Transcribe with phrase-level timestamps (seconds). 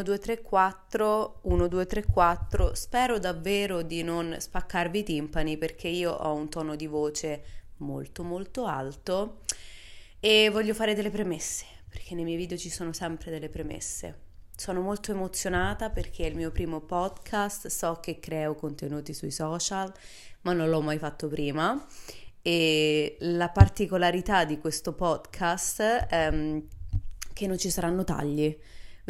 [0.00, 2.74] 1, 2, 3, 4, 1, 2, 3, 4.
[2.74, 7.44] Spero davvero di non spaccarvi i timpani perché io ho un tono di voce
[7.78, 9.40] molto molto alto
[10.18, 14.28] e voglio fare delle premesse perché nei miei video ci sono sempre delle premesse.
[14.56, 19.92] Sono molto emozionata perché è il mio primo podcast, so che creo contenuti sui social,
[20.42, 21.86] ma non l'ho mai fatto prima
[22.42, 26.62] e la particolarità di questo podcast è
[27.34, 28.56] che non ci saranno tagli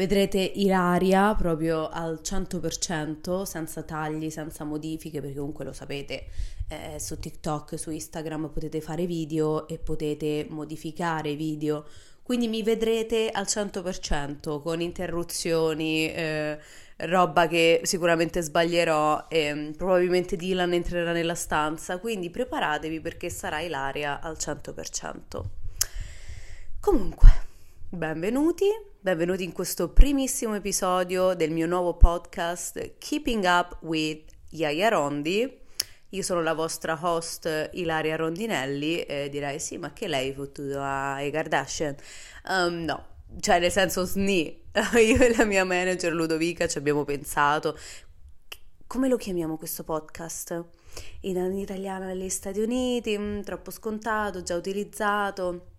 [0.00, 6.24] Vedrete Ilaria proprio al 100%, senza tagli, senza modifiche, perché comunque lo sapete,
[6.68, 11.84] eh, su TikTok, su Instagram potete fare video e potete modificare video.
[12.22, 16.58] Quindi mi vedrete al 100% con interruzioni, eh,
[16.96, 24.20] roba che sicuramente sbaglierò e probabilmente Dylan entrerà nella stanza, quindi preparatevi perché sarà Ilaria
[24.22, 25.44] al 100%.
[26.80, 27.48] Comunque,
[27.92, 28.66] benvenuti
[29.00, 35.58] benvenuti in questo primissimo episodio del mio nuovo podcast Keeping Up with Yaya Rondi.
[36.10, 41.32] Io sono la vostra host Ilaria Rondinelli e direi sì, ma che lei fottuto ai
[41.32, 41.96] Kardashian?
[42.48, 43.06] Um, no,
[43.40, 44.62] cioè nel senso sni.
[44.94, 47.76] Io e la mia manager Ludovica ci abbiamo pensato.
[48.86, 50.64] Come lo chiamiamo questo podcast?
[51.22, 55.69] In italiano negli Stati Uniti, mm, troppo scontato, già utilizzato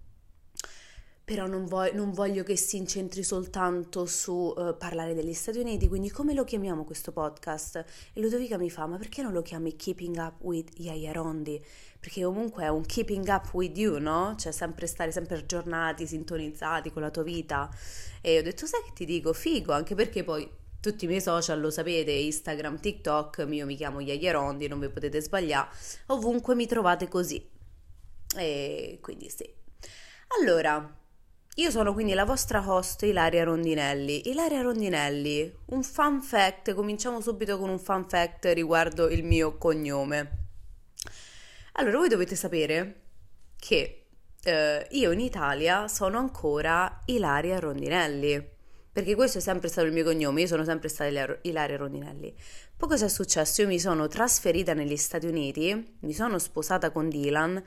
[1.24, 5.88] però non, vo- non, voglio che si incentri soltanto su uh, parlare degli Stati Uniti,
[5.88, 7.86] quindi come lo chiamiamo questo podcast?
[8.14, 11.64] E Ludovica mi fa, ma perché non lo chiami Keeping Up with Yaya Rondi?
[12.00, 14.36] Perché comunque è un keeping up with you, no?
[14.36, 17.70] Cioè sempre stare sempre aggiornati, sintonizzati con la tua vita.
[18.22, 19.34] E ho detto, sai che ti dico?
[19.34, 20.50] Figo, anche perché poi
[20.82, 24.90] tutti i miei social lo sapete, Instagram, TikTok, io mi chiamo Yaya Rondi, non vi
[24.90, 25.70] potete sbagliare,
[26.08, 27.48] ovunque mi trovate così.
[28.36, 29.48] E quindi sì.
[30.40, 31.00] Allora,
[31.56, 34.30] io sono quindi la vostra host Ilaria Rondinelli.
[34.30, 40.40] Ilaria Rondinelli, un fun fact, cominciamo subito con un fun fact riguardo il mio cognome.
[41.74, 43.02] Allora, voi dovete sapere
[43.58, 44.06] che
[44.44, 48.48] eh, io in Italia sono ancora Ilaria Rondinelli,
[48.90, 52.34] perché questo è sempre stato il mio cognome, io sono sempre stata Ilaria Rondinelli.
[52.78, 53.62] Poi cosa è successo?
[53.62, 57.62] Io mi sono trasferita negli Stati Uniti, mi sono sposata con Dylan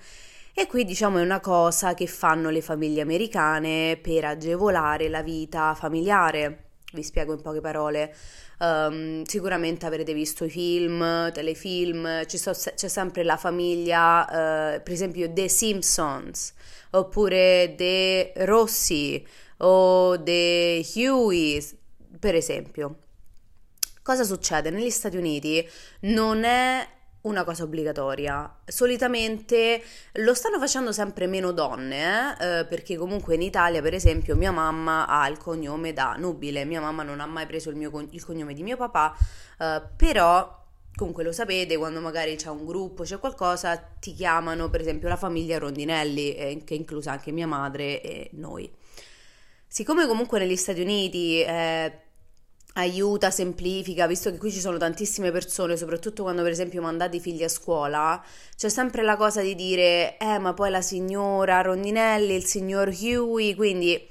[0.57, 5.75] e qui diciamo è una cosa che fanno le famiglie americane per agevolare la vita
[5.75, 6.67] familiare.
[6.93, 8.15] Vi spiego in poche parole.
[8.61, 15.33] Um, sicuramente avrete visto i film, telefilm, so, c'è sempre la famiglia, uh, per esempio
[15.33, 16.55] The Simpsons,
[16.91, 19.27] oppure The Rossi
[19.57, 21.67] o The Huey,
[22.21, 22.99] per esempio.
[24.03, 24.71] Cosa succede?
[24.71, 25.69] Negli Stati Uniti
[26.01, 26.87] non è
[27.25, 28.61] una cosa obbligatoria.
[28.65, 29.83] Solitamente
[30.15, 32.61] lo stanno facendo sempre meno donne, eh?
[32.61, 36.81] Eh, perché comunque in Italia, per esempio, mia mamma ha il cognome da nubile, mia
[36.81, 39.15] mamma non ha mai preso il, mio, il cognome di mio papà,
[39.59, 40.62] eh, però
[40.95, 45.17] comunque lo sapete, quando magari c'è un gruppo, c'è qualcosa, ti chiamano per esempio la
[45.17, 48.71] famiglia Rondinelli, eh, che è inclusa anche mia madre e noi.
[49.67, 52.04] Siccome comunque negli Stati Uniti eh,
[52.75, 57.21] aiuta, semplifica, visto che qui ci sono tantissime persone, soprattutto quando per esempio mandate i
[57.21, 58.23] figli a scuola,
[58.57, 63.55] c'è sempre la cosa di dire, eh ma poi la signora Rondinelli, il signor Huey,
[63.55, 64.09] quindi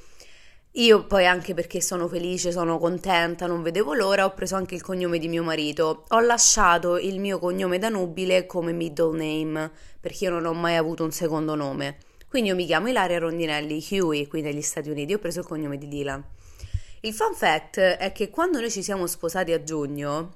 [0.77, 4.81] io poi anche perché sono felice, sono contenta, non vedevo l'ora, ho preso anche il
[4.81, 10.23] cognome di mio marito, ho lasciato il mio cognome da nubile come middle name, perché
[10.25, 11.97] io non ho mai avuto un secondo nome.
[12.27, 15.77] Quindi io mi chiamo Ilaria Rondinelli Huey qui negli Stati Uniti, ho preso il cognome
[15.77, 16.23] di Dylan.
[17.05, 20.35] Il fun fact è che quando noi ci siamo sposati a giugno,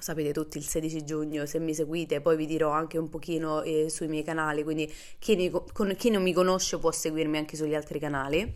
[0.00, 3.90] sapete tutti il 16 giugno, se mi seguite poi vi dirò anche un pochino eh,
[3.90, 7.74] sui miei canali, quindi chi, ne, con, chi, non mi conosce può seguirmi anche sugli
[7.74, 8.50] altri canali.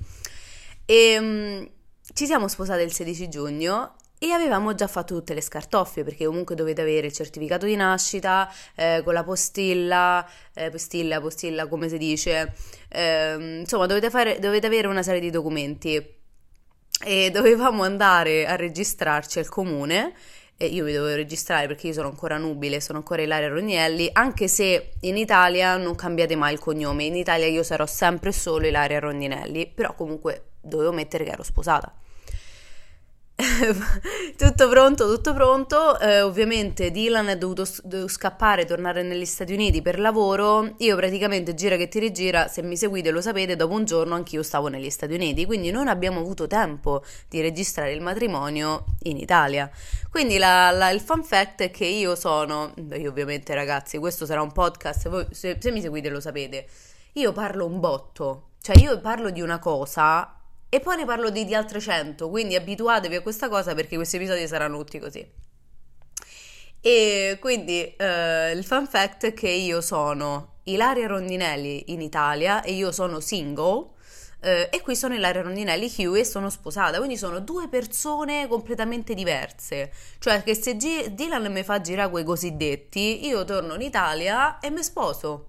[0.87, 1.70] E, um,
[2.14, 6.55] ci siamo sposati il 16 giugno e avevamo già fatto tutte le scartoffie perché comunque
[6.55, 11.99] dovete avere il certificato di nascita eh, con la postilla, eh, postilla, postilla come si
[11.99, 12.55] dice,
[12.88, 16.17] eh, insomma dovete, fare, dovete avere una serie di documenti
[17.05, 20.15] e dovevamo andare a registrarci al comune
[20.61, 24.49] e io mi dovevo registrare perché io sono ancora nubile, sono ancora Ilaria Rognelli, anche
[24.49, 28.99] se in Italia non cambiate mai il cognome, in Italia io sarò sempre solo Ilaria
[28.99, 31.95] Rondinelli, però comunque dovevo mettere che ero sposata.
[34.37, 35.96] tutto pronto, tutto pronto.
[36.00, 37.64] Eh, ovviamente Dylan è dovuto,
[38.08, 40.75] scappare, tornare negli Stati Uniti per lavoro.
[40.79, 44.43] Io praticamente gira che ti rigira, se mi seguite lo sapete, dopo un giorno anch'io
[44.43, 49.70] stavo negli Stati Uniti, quindi non abbiamo avuto tempo di registrare il matrimonio in Italia.
[50.11, 54.43] Quindi la, la, il fun fact è che io sono, io ovviamente ragazzi, questo sarà
[54.43, 56.67] un podcast, voi se, se mi seguite lo sapete,
[57.12, 60.38] io parlo un botto, cioè io parlo di una cosa
[60.69, 64.17] e poi ne parlo di, di altre 100, quindi abituatevi a questa cosa perché questi
[64.17, 65.26] episodi saranno tutti così.
[66.81, 72.73] E quindi eh, il fun fact è che io sono Ilaria Rondinelli in Italia e
[72.73, 73.97] io sono single
[74.41, 79.14] eh, e qui sono Ilaria Rondinelli Hugh e sono sposata, quindi sono due persone completamente
[79.14, 79.91] diverse.
[80.19, 84.71] Cioè che se G- Dylan mi fa girare quei cosiddetti, io torno in Italia e
[84.71, 85.48] mi sposo.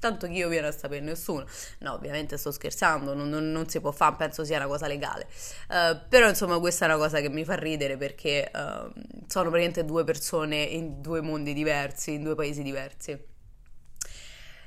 [0.00, 1.44] Tanto che io viene a sapere nessuno.
[1.80, 5.28] No, ovviamente sto scherzando, non, non, non si può fare, penso sia una cosa legale.
[5.68, 8.90] Uh, però insomma questa è una cosa che mi fa ridere perché uh,
[9.26, 13.28] sono praticamente due persone in due mondi diversi, in due paesi diversi.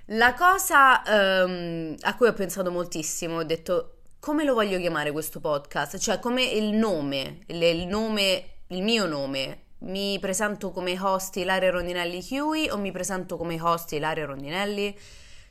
[0.08, 1.02] La cosa
[1.46, 6.20] um, a cui ho pensato moltissimo, ho detto come lo voglio chiamare questo podcast, cioè
[6.20, 9.62] come il nome, il, nome, il mio nome.
[9.80, 14.98] Mi presento come host Ilaria Rondinelli Huey o mi presento come host Ilaria Rondinelli?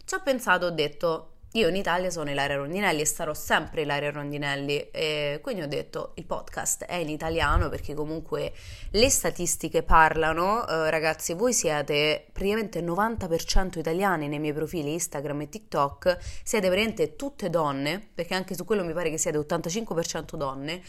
[0.05, 4.11] Ci ho pensato, ho detto io in Italia sono Ilaria Rondinelli e sarò sempre Ilaria
[4.11, 8.55] Rondinelli e quindi ho detto il podcast è in italiano perché comunque
[8.91, 15.49] le statistiche parlano, eh, ragazzi voi siete praticamente 90% italiani nei miei profili Instagram e
[15.51, 20.81] TikTok, siete praticamente tutte donne perché anche su quello mi pare che siete 85% donne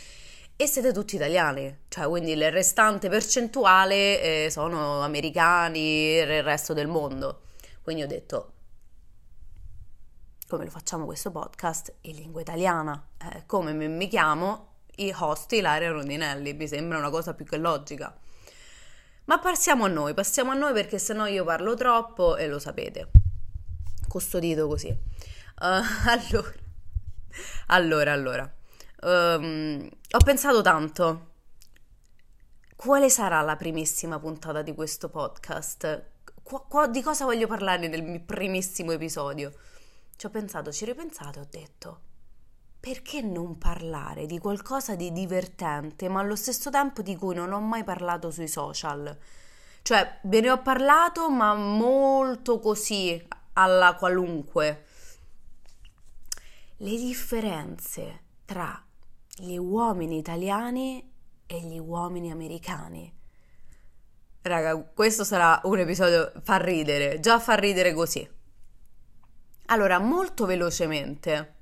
[0.55, 6.87] e siete tutti italiani, cioè quindi il restante percentuale eh, sono americani il resto del
[6.87, 7.41] mondo.
[7.81, 8.52] Quindi ho detto
[10.53, 13.07] come lo facciamo questo podcast in lingua italiana.
[13.17, 18.15] Eh, come mi, chiamo i host Ilaria Rondinelli, mi sembra una cosa più che logica.
[19.25, 23.09] Ma passiamo a noi, passiamo a noi perché sennò io parlo troppo e lo sapete.
[24.07, 24.89] Custodito così.
[24.89, 26.53] Uh, allora,
[27.67, 28.53] allora, allora.
[29.01, 31.31] Um, ho pensato tanto.
[32.75, 36.11] Quale sarà la primissima puntata di questo podcast?
[36.43, 39.51] Qu- qu- di cosa voglio parlare nel primissimo episodio?
[40.23, 41.99] Ci ho pensato, ci ho ripensato e ho detto,
[42.79, 47.59] perché non parlare di qualcosa di divertente, ma allo stesso tempo di cui non ho
[47.59, 49.17] mai parlato sui social?
[49.81, 53.21] Cioè, ve ne ho parlato, ma molto così,
[53.51, 54.85] alla qualunque.
[56.77, 58.81] Le differenze tra
[59.35, 61.05] gli uomini italiani
[61.45, 63.13] e gli uomini americani.
[64.41, 68.41] Raga, questo sarà un episodio fa ridere, già fa ridere così.
[69.67, 71.53] Allora, molto velocemente,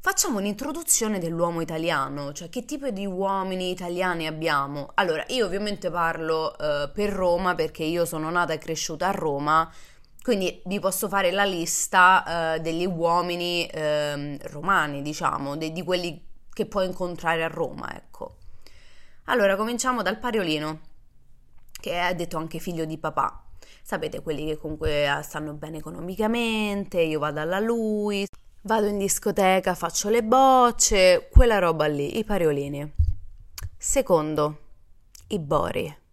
[0.00, 4.92] facciamo un'introduzione dell'uomo italiano, cioè che tipo di uomini italiani abbiamo.
[4.94, 9.70] Allora, io ovviamente parlo eh, per Roma perché io sono nata e cresciuta a Roma,
[10.22, 16.24] quindi vi posso fare la lista eh, degli uomini eh, romani, diciamo, de- di quelli
[16.52, 18.38] che puoi incontrare a Roma, ecco.
[19.26, 20.80] Allora, cominciamo dal Pariolino,
[21.80, 23.45] che è detto anche figlio di papà
[23.82, 28.26] sapete quelli che comunque ah, stanno bene economicamente, io vado alla lui,
[28.62, 32.92] vado in discoteca, faccio le bocce, quella roba lì, i pariolini.
[33.78, 34.58] Secondo,
[35.28, 36.04] i bori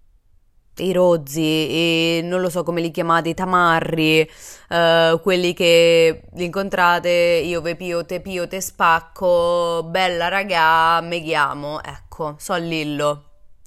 [0.78, 4.28] i rozzi, i, non lo so come li chiamate, i tamarri,
[4.70, 11.22] uh, quelli che li incontrate, io ve pio, te pio, te spacco, bella raga, me
[11.22, 13.24] chiamo, ecco, so Lillo,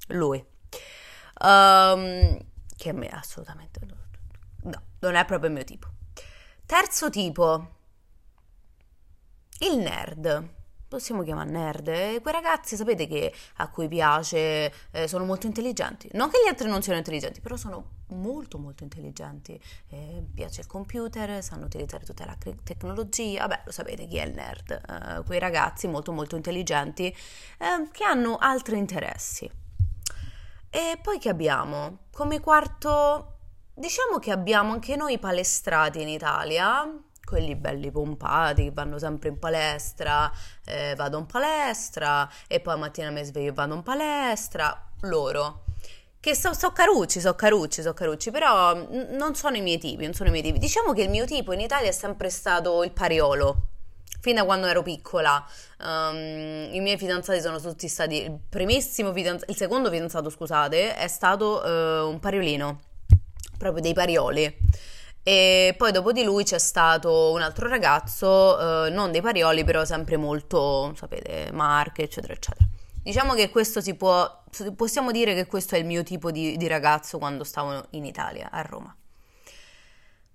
[0.09, 0.45] lui.
[1.43, 2.39] Um,
[2.77, 3.81] che a me assolutamente
[4.63, 5.89] no, non è proprio il mio tipo.
[6.65, 7.75] Terzo tipo,
[9.61, 10.55] il nerd.
[10.89, 11.89] Possiamo chiamare nerd.
[11.89, 16.09] Eh, quei ragazzi, sapete che a cui piace, eh, sono molto intelligenti.
[16.13, 19.61] Non che gli altri non siano intelligenti, però sono molto molto intelligenti.
[19.89, 23.47] Eh, piace il computer, sanno utilizzare tutta la tecnologia.
[23.47, 24.71] Vabbè, lo sapete chi è il nerd.
[24.71, 29.51] Eh, quei ragazzi molto molto intelligenti eh, che hanno altri interessi.
[30.77, 32.01] E poi che abbiamo?
[32.13, 33.39] Come quarto,
[33.73, 36.87] diciamo che abbiamo anche noi palestrati in Italia,
[37.25, 40.31] quelli belli pompati che vanno sempre in palestra,
[40.67, 45.65] eh, vado in palestra e poi mattina mi sveglio e vado in palestra, loro.
[46.21, 50.05] Che so, so carucci, so carucci, so carucci, però n- non sono i miei tipi,
[50.05, 50.59] non sono i miei tipi.
[50.59, 53.69] Diciamo che il mio tipo in Italia è sempre stato il pariolo
[54.27, 55.47] fin da quando ero piccola.
[55.79, 58.23] Um, I miei fidanzati sono tutti stati.
[58.25, 62.81] Il primissimo fidanzato, il secondo fidanzato, scusate, è stato uh, un pariolino,
[63.57, 64.59] proprio dei parioli.
[65.23, 69.85] E poi dopo di lui c'è stato un altro ragazzo, uh, non dei parioli, però
[69.85, 72.67] sempre molto, sapete, marche, eccetera, eccetera.
[73.01, 74.43] Diciamo che questo si può,
[74.75, 78.49] possiamo dire che questo è il mio tipo di, di ragazzo quando stavo in Italia,
[78.51, 78.93] a Roma.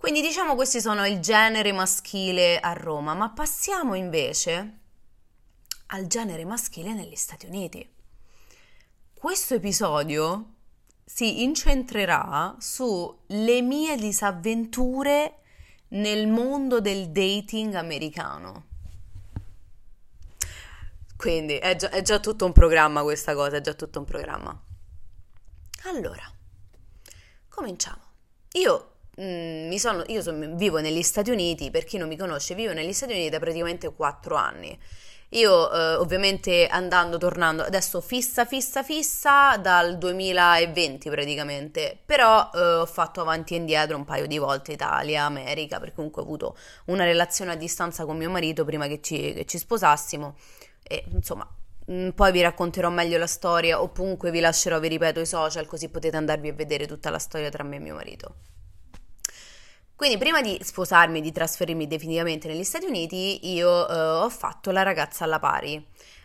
[0.01, 4.79] Quindi diciamo questi sono il genere maschile a Roma, ma passiamo invece
[5.85, 7.87] al genere maschile negli Stati Uniti.
[9.13, 10.53] Questo episodio
[11.05, 15.41] si incentrerà sulle mie disavventure
[15.89, 18.65] nel mondo del dating americano.
[21.15, 24.63] Quindi è già, è già tutto un programma questa cosa, è già tutto un programma.
[25.83, 26.27] Allora,
[27.49, 28.01] cominciamo.
[28.53, 28.90] Io,
[29.21, 32.93] mm, sono, io sono, vivo negli Stati Uniti, per chi non mi conosce, vivo negli
[32.93, 34.79] Stati Uniti da praticamente 4 anni.
[35.33, 42.85] Io eh, ovviamente andando, tornando, adesso fissa, fissa, fissa dal 2020 praticamente, però eh, ho
[42.85, 47.05] fatto avanti e indietro un paio di volte Italia, America, perché comunque ho avuto una
[47.05, 50.35] relazione a distanza con mio marito prima che ci, che ci sposassimo
[50.83, 51.47] e insomma
[51.89, 55.65] mm, poi vi racconterò meglio la storia o comunque vi lascerò, vi ripeto, i social
[55.65, 58.35] così potete andarvi a vedere tutta la storia tra me e mio marito.
[60.01, 63.93] Quindi prima di sposarmi e di trasferirmi definitivamente negli Stati Uniti, io eh,
[64.23, 65.75] ho fatto la ragazza alla pari.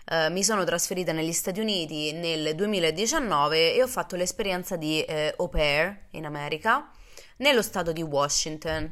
[0.09, 5.35] Eh, mi sono trasferita negli Stati Uniti nel 2019 e ho fatto l'esperienza di eh,
[5.37, 6.89] au pair in America,
[7.37, 8.91] nello stato di Washington.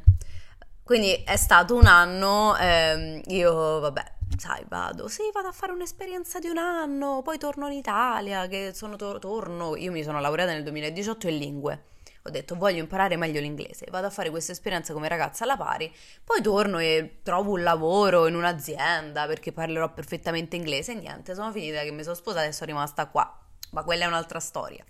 [0.83, 4.03] Quindi è stato un anno, ehm, io vabbè,
[4.37, 8.69] sai, vado, sì, vado a fare un'esperienza di un anno, poi torno in Italia, che
[8.75, 11.83] sono to- torno, io mi sono laureata nel 2018 in lingue
[12.27, 15.93] ho detto voglio imparare meglio l'inglese, vado a fare questa esperienza come ragazza alla pari,
[16.23, 21.51] poi torno e trovo un lavoro in un'azienda perché parlerò perfettamente inglese e niente, sono
[21.51, 23.31] finita che mi sono sposata e sono rimasta qua,
[23.71, 24.83] ma quella è un'altra storia.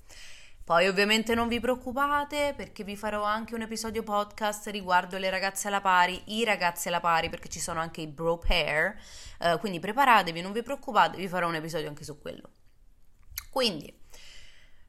[0.64, 5.68] Poi ovviamente non vi preoccupate perché vi farò anche un episodio podcast riguardo le ragazze
[5.68, 8.96] alla pari, i ragazzi alla pari perché ci sono anche i bro pair,
[9.42, 12.50] uh, quindi preparatevi, non vi preoccupate, vi farò un episodio anche su quello.
[13.52, 13.94] Quindi,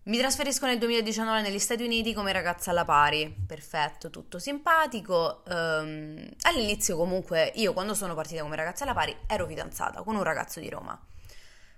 [0.06, 5.42] mi trasferisco nel 2019 negli Stati Uniti come ragazza alla pari, perfetto, tutto simpatico.
[5.48, 10.22] Um, all'inizio comunque io quando sono partita come ragazza alla pari ero fidanzata con un
[10.22, 10.96] ragazzo di Roma.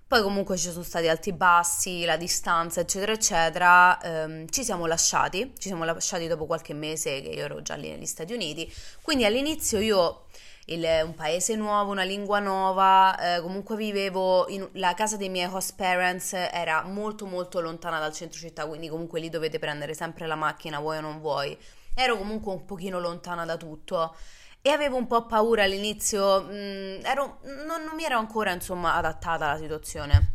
[0.07, 3.97] Poi comunque ci sono stati alti e bassi, la distanza, eccetera, eccetera.
[4.03, 7.89] Um, ci siamo lasciati, ci siamo lasciati dopo qualche mese che io ero già lì
[7.89, 8.71] negli Stati Uniti.
[9.01, 10.25] Quindi all'inizio io
[10.69, 15.49] il, un paese nuovo, una lingua nuova, eh, comunque vivevo in la casa dei miei
[15.51, 20.27] host parents era molto molto lontana dal centro città, quindi comunque lì dovete prendere sempre
[20.27, 21.57] la macchina, vuoi o non vuoi.
[21.93, 24.15] Ero comunque un pochino lontana da tutto
[24.61, 28.95] e avevo un po' paura all'inizio, mh, mm, ero, non, non mi ero ancora insomma
[28.95, 30.33] adattata alla situazione.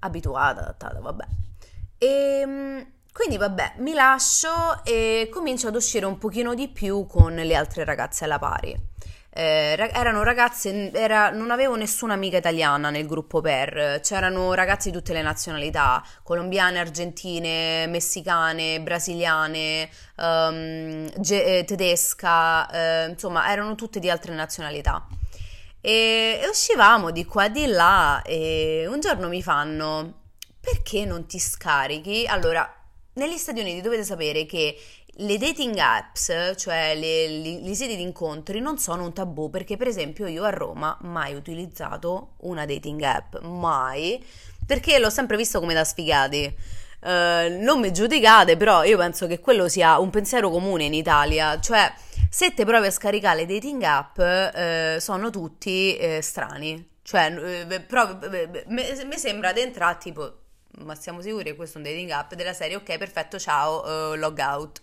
[0.00, 1.24] Abituata, adattata, vabbè.
[1.98, 7.34] E ehm, quindi vabbè, mi lascio e comincio ad uscire un pochino di più con
[7.34, 8.89] le altre ragazze alla pari.
[9.32, 14.96] Eh, erano ragazze, era, non avevo nessuna amica italiana nel gruppo per, c'erano ragazzi di
[14.96, 24.00] tutte le nazionalità, colombiane, argentine, messicane, brasiliane, um, ge- eh, tedesca, eh, insomma erano tutte
[24.00, 25.06] di altre nazionalità.
[25.80, 30.14] E, e uscivamo di qua e di là e un giorno mi fanno
[30.60, 32.26] perché non ti scarichi?
[32.26, 32.68] Allora,
[33.14, 34.76] negli Stati Uniti dovete sapere che
[35.16, 39.76] le dating apps, cioè le, le, le siti di incontri, non sono un tabù perché
[39.76, 44.24] per esempio io a Roma mai utilizzato una dating app, mai,
[44.64, 46.54] perché l'ho sempre visto come da sfigati.
[47.02, 51.58] Uh, non mi giudicate, però io penso che quello sia un pensiero comune in Italia,
[51.58, 51.90] cioè
[52.28, 57.30] se te provi a scaricare le dating app uh, sono tutti uh, strani, cioè
[58.66, 60.34] mi sembra di entrare tipo
[60.78, 62.34] ma siamo sicuri che questo è un dating app?
[62.34, 64.80] Della serie ok perfetto ciao uh, log out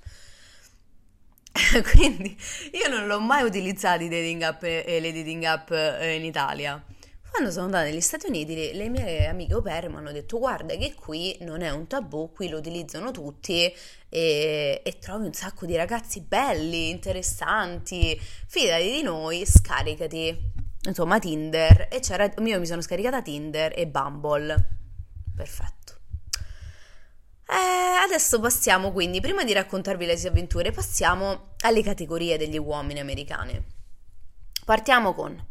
[1.91, 2.37] quindi
[2.71, 6.83] io non l'ho mai utilizzato i dating app e le dating app eh, in Italia.
[7.29, 10.75] Quando sono andata negli Stati Uniti le mie amiche au pair mi hanno detto guarda
[10.75, 13.71] che qui non è un tabù qui lo utilizzano tutti
[14.09, 18.19] e, e trovi un sacco di ragazzi belli interessanti.
[18.47, 20.55] Fidati di noi scaricati.
[20.87, 24.67] Insomma Tinder e c'era io mi sono scaricata Tinder e Bumble.
[25.35, 25.96] Perfetto
[27.49, 32.99] eh, adesso passiamo quindi, prima di raccontarvi le sue avventure, passiamo alle categorie degli uomini
[32.99, 33.61] americani.
[34.65, 35.41] Partiamo con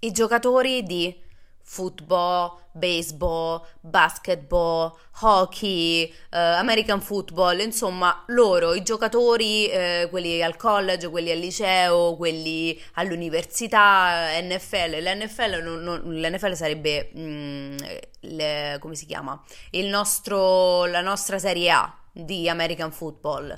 [0.00, 1.14] i giocatori di
[1.62, 11.08] football, baseball, basketball, hockey, eh, American football, insomma loro, i giocatori, eh, quelli al college,
[11.08, 17.76] quelli al liceo, quelli all'università, NFL, l'NFL, non, non, l'NFL sarebbe, mh, mm,
[18.20, 19.40] le, come si chiama,
[19.84, 23.50] nostro, la nostra serie A di American football,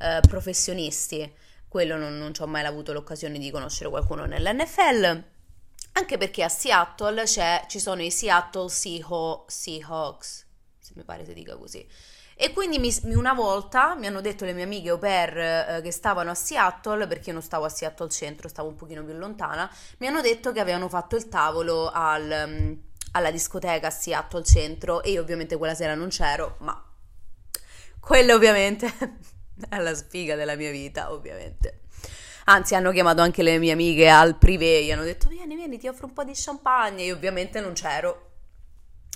[0.00, 1.32] eh, professionisti,
[1.68, 5.38] quello non, non ci ho mai avuto l'occasione di conoscere qualcuno nell'NFL
[6.00, 10.46] anche perché a Seattle ci sono i Seattle Seahawks,
[10.78, 11.86] se mi pare si dica così.
[12.42, 15.90] E quindi mi, una volta mi hanno detto le mie amiche au pair eh, che
[15.90, 19.70] stavano a Seattle, perché io non stavo a Seattle centro, stavo un pochino più lontana,
[19.98, 22.72] mi hanno detto che avevano fatto il tavolo al, mm,
[23.12, 26.82] alla discoteca a Seattle centro e io ovviamente quella sera non c'ero, ma
[28.00, 28.86] quella ovviamente
[29.68, 31.80] è la sfiga della mia vita, ovviamente.
[32.46, 35.88] Anzi, hanno chiamato anche le mie amiche al privé, gli hanno detto vieni, vieni, ti
[35.88, 37.02] offro un po' di champagne.
[37.04, 38.30] Io ovviamente non c'ero,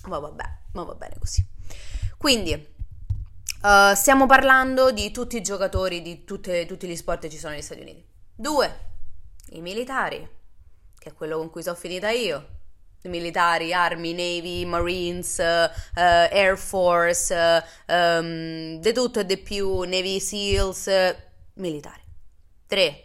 [0.07, 1.45] ma vabbè, ma va bene così.
[2.17, 7.39] Quindi, uh, stiamo parlando di tutti i giocatori di tutte, tutti gli sport che ci
[7.39, 8.05] sono negli Stati Uniti.
[8.35, 8.79] Due,
[9.51, 10.29] i militari,
[10.99, 12.55] che è quello con cui sono finita io
[13.09, 20.21] militari, Army, Navy, Marines, uh, Air Force, uh, um, di tutto e di più, Navy
[20.21, 20.91] SEALs,
[21.55, 22.03] militari.
[22.67, 23.04] 3.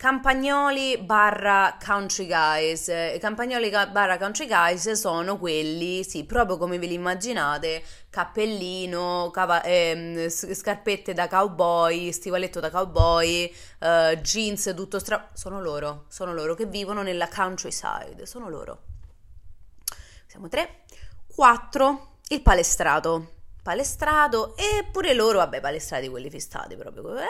[0.00, 2.86] Campagnoli barra country guys.
[2.88, 9.62] I campagnoli barra country guys sono quelli, sì, proprio come ve li immaginate, cappellino, cava-
[9.62, 15.28] ehm, scarpette da cowboy, stivaletto da cowboy, uh, jeans tutto stra...
[15.34, 18.84] Sono loro, sono loro che vivono nella countryside, sono loro.
[20.26, 20.84] Siamo tre.
[21.26, 23.32] Quattro, il palestrato.
[23.62, 27.18] Palestrato e pure loro, vabbè, palestrati quelli fissati proprio.
[27.18, 27.26] Eh.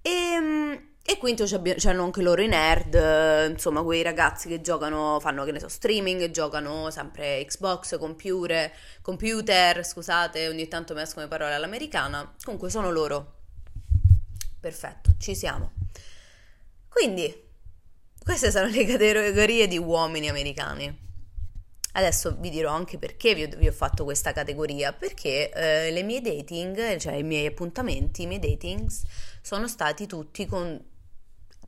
[0.00, 5.42] E, ehm, e quindi c'hanno anche loro i nerd, insomma, quei ragazzi che giocano, fanno
[5.44, 11.30] che ne so, streaming, giocano sempre Xbox, computer, computer, scusate, ogni tanto mi escono le
[11.30, 12.34] parole all'americana.
[12.42, 13.36] Comunque sono loro.
[14.60, 15.72] Perfetto, ci siamo.
[16.90, 17.34] Quindi,
[18.22, 21.06] queste sono le categorie di uomini americani.
[21.92, 26.02] Adesso vi dirò anche perché vi ho, vi ho fatto questa categoria, perché eh, le
[26.02, 29.04] mie dating, cioè i miei appuntamenti, i miei datings,
[29.40, 30.87] sono stati tutti con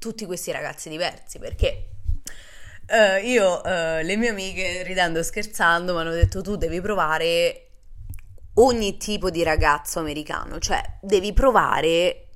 [0.00, 1.90] tutti questi ragazzi diversi, perché
[2.86, 7.66] eh, io, eh, le mie amiche, ridendo e scherzando, mi hanno detto tu devi provare
[8.54, 12.30] ogni tipo di ragazzo americano, cioè devi provare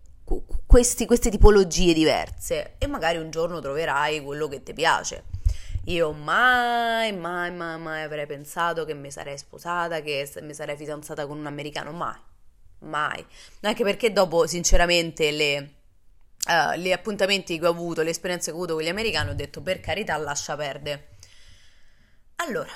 [0.65, 5.25] questi, queste tipologie diverse e magari un giorno troverai quello che ti piace.
[5.87, 11.27] Io mai, mai, mai, mai avrei pensato che mi sarei sposata, che mi sarei fidanzata
[11.27, 12.19] con un americano, mai,
[12.81, 13.27] mai.
[13.63, 15.74] Anche perché dopo, sinceramente, le,
[16.49, 19.35] uh, gli appuntamenti che ho avuto, le esperienze che ho avuto con gli americani, ho
[19.35, 21.17] detto per carità lascia perdere.
[22.37, 22.73] Allora,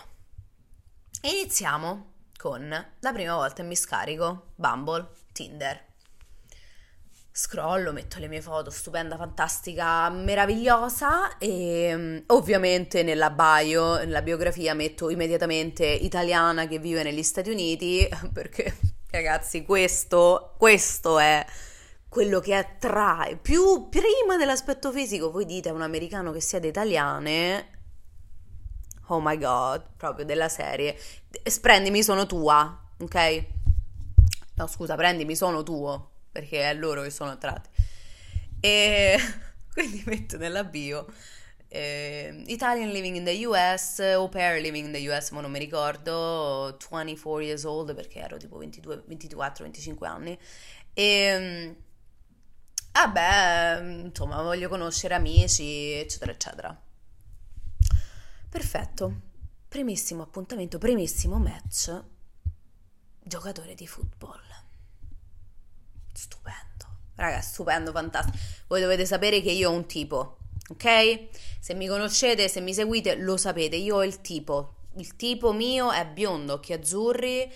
[1.22, 5.86] iniziamo con la prima volta che mi scarico Bumble, Tinder
[7.38, 14.74] scrollo, metto le mie foto, stupenda, fantastica, meravigliosa e mm, ovviamente nella bio, nella biografia
[14.74, 18.76] metto immediatamente italiana che vive negli Stati Uniti perché
[19.10, 21.46] ragazzi questo, questo è
[22.08, 27.76] quello che attrae più prima dell'aspetto fisico voi dite a un americano che siete italiane
[29.08, 30.96] oh my god proprio della serie
[31.60, 33.46] prendimi sono tua ok
[34.54, 37.68] no scusa prendimi sono tuo perché è loro che sono attratti.
[38.60, 39.18] E
[39.72, 41.06] quindi metto nella bio
[41.68, 45.58] eh, Italian living in the US, au pair living in the US, ma non mi
[45.58, 50.38] ricordo, 24 years old perché ero tipo 22, 24, 25 anni.
[50.94, 51.76] E
[53.06, 56.82] vabbè, insomma, voglio conoscere amici, eccetera, eccetera.
[58.48, 59.20] Perfetto.
[59.68, 62.02] Primissimo appuntamento, primissimo match.
[63.22, 64.40] Giocatore di football
[66.18, 66.86] stupendo.
[67.14, 68.36] Raga, stupendo, fantastico.
[68.66, 70.38] Voi dovete sapere che io ho un tipo,
[70.70, 71.28] ok?
[71.60, 73.76] Se mi conoscete, se mi seguite, lo sapete.
[73.76, 74.74] Io ho il tipo.
[74.96, 77.52] Il tipo mio è biondo, occhi azzurri,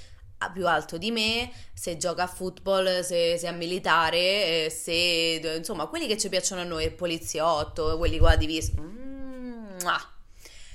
[0.50, 6.06] più alto di me, se gioca a football, se, se è militare, se insomma quelli
[6.06, 8.74] che ci piacciono a noi, il poliziotto, quelli qua divisi.
[8.80, 9.78] Mm,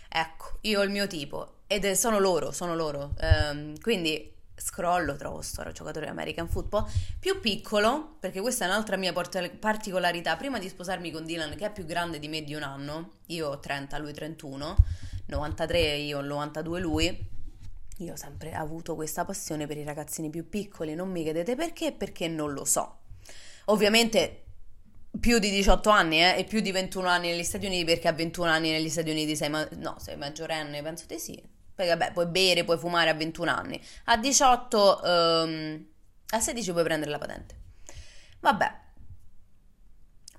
[0.09, 3.13] ecco, io ho il mio tipo ed sono loro, sono loro.
[3.19, 9.13] Um, quindi scrollo, trovo sto giocatore American Football, più piccolo, perché questa è un'altra mia
[9.13, 13.11] particolarità, prima di sposarmi con Dylan che è più grande di me di un anno,
[13.27, 14.75] io ho 30, lui 31,
[15.27, 17.27] 93 io, 92 lui,
[17.97, 21.91] io ho sempre avuto questa passione per i ragazzini più piccoli, non mi chiedete perché,
[21.91, 22.99] perché non lo so.
[23.65, 24.43] Ovviamente
[25.19, 28.13] più di 18 anni eh, e più di 21 anni negli Stati Uniti perché a
[28.13, 31.41] 21 anni negli Stati Uniti sei, ma- no, sei maggiorenne, penso di sì,
[31.73, 33.81] poi vabbè, puoi bere, puoi fumare a 21 anni.
[34.05, 35.85] A 18, um,
[36.29, 37.55] a 16 puoi prendere la patente.
[38.39, 38.79] Vabbè,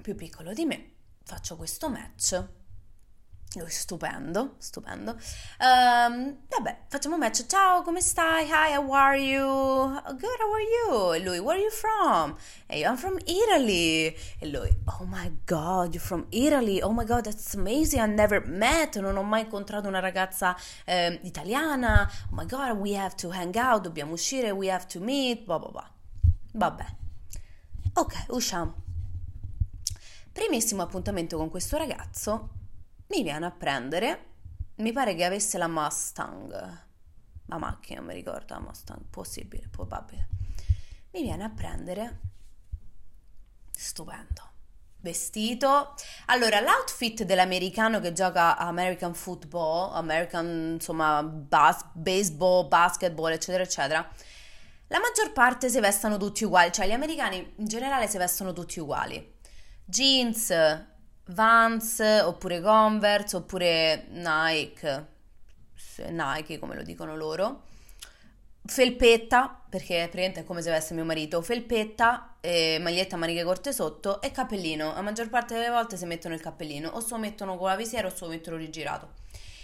[0.00, 0.90] più piccolo di me,
[1.24, 2.57] faccio questo match
[3.54, 5.12] lui stupendo, stupendo.
[5.58, 7.46] Um, vabbè, facciamo un match.
[7.46, 8.44] Ciao, come stai?
[8.44, 9.42] Hi, how are you?
[10.18, 11.14] Good, how are you?
[11.14, 12.36] E lui, where are you from?
[12.66, 14.14] E io, I'm from Italy.
[14.38, 16.82] E lui, oh my god, you're from Italy.
[16.82, 18.00] Oh my god, that's amazing.
[18.00, 18.96] I never met.
[18.96, 22.06] Non ho mai incontrato una ragazza eh, italiana.
[22.30, 23.82] Oh my god, we have to hang out.
[23.82, 24.50] Dobbiamo uscire.
[24.50, 25.44] We have to meet.
[25.44, 25.90] Blah, blah, blah.
[26.52, 26.84] Vabbè.
[27.94, 28.74] Ok, usciamo.
[30.32, 32.56] Primissimo appuntamento con questo ragazzo
[33.08, 34.26] mi viene a prendere,
[34.76, 36.86] mi pare che avesse la Mustang,
[37.46, 40.28] la macchina, mi ricordo, la Mustang, possibile, probabile.
[41.12, 42.20] Mi viene a prendere,
[43.70, 44.42] stupendo,
[45.00, 45.94] vestito.
[46.26, 54.08] Allora, l'outfit dell'americano che gioca American Football, American, insomma, bas- baseball, basketball, eccetera, eccetera,
[54.88, 58.80] la maggior parte si vestono tutti uguali, cioè gli americani in generale si vestono tutti
[58.80, 59.36] uguali.
[59.84, 60.50] Jeans,
[61.28, 65.06] Vans, oppure Converse, oppure Nike,
[66.08, 67.62] Nike come lo dicono loro
[68.68, 73.72] felpetta, perché praticamente è come se avesse mio marito, felpetta, e maglietta a maniche corte
[73.72, 74.92] sotto e cappellino.
[74.92, 77.76] La maggior parte delle volte si mettono il cappellino, o se lo mettono con la
[77.76, 79.14] visiera o se lo mettono rigirato.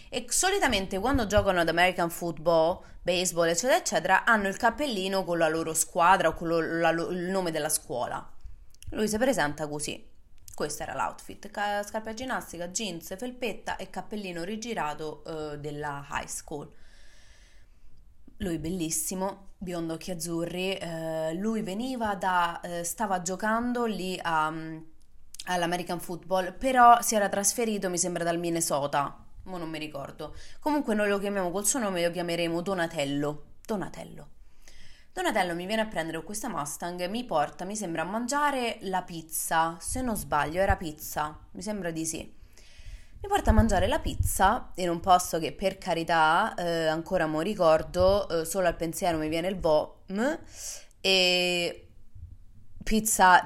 [0.08, 5.48] E solitamente quando giocano ad American football, baseball, eccetera, eccetera, hanno il cappellino con la
[5.48, 8.26] loro squadra o con lo, la, il nome della scuola.
[8.90, 10.12] Lui si presenta così.
[10.54, 16.72] Questo era l'outfit, scarpa ginnastica, jeans, felpetta e cappellino rigirato uh, della high school
[18.38, 24.78] lui bellissimo, biondo occhi azzurri, eh, lui veniva da, eh, stava giocando lì a, mm,
[25.46, 30.34] all'American Football, però si era trasferito, mi sembra, dal Minnesota, ma non mi ricordo.
[30.60, 33.44] Comunque noi lo chiamiamo col suo nome, lo chiameremo Donatello.
[33.64, 34.28] Donatello.
[35.14, 39.02] Donatello mi viene a prendere con questa Mustang, mi porta, mi sembra, a mangiare la
[39.02, 42.42] pizza, se non sbaglio era pizza, mi sembra di sì
[43.24, 47.40] mi porta a mangiare la pizza in un posto che per carità eh, ancora mo
[47.40, 50.38] ricordo, eh, solo al pensiero mi viene il vom
[51.00, 51.88] e
[52.82, 53.42] pizza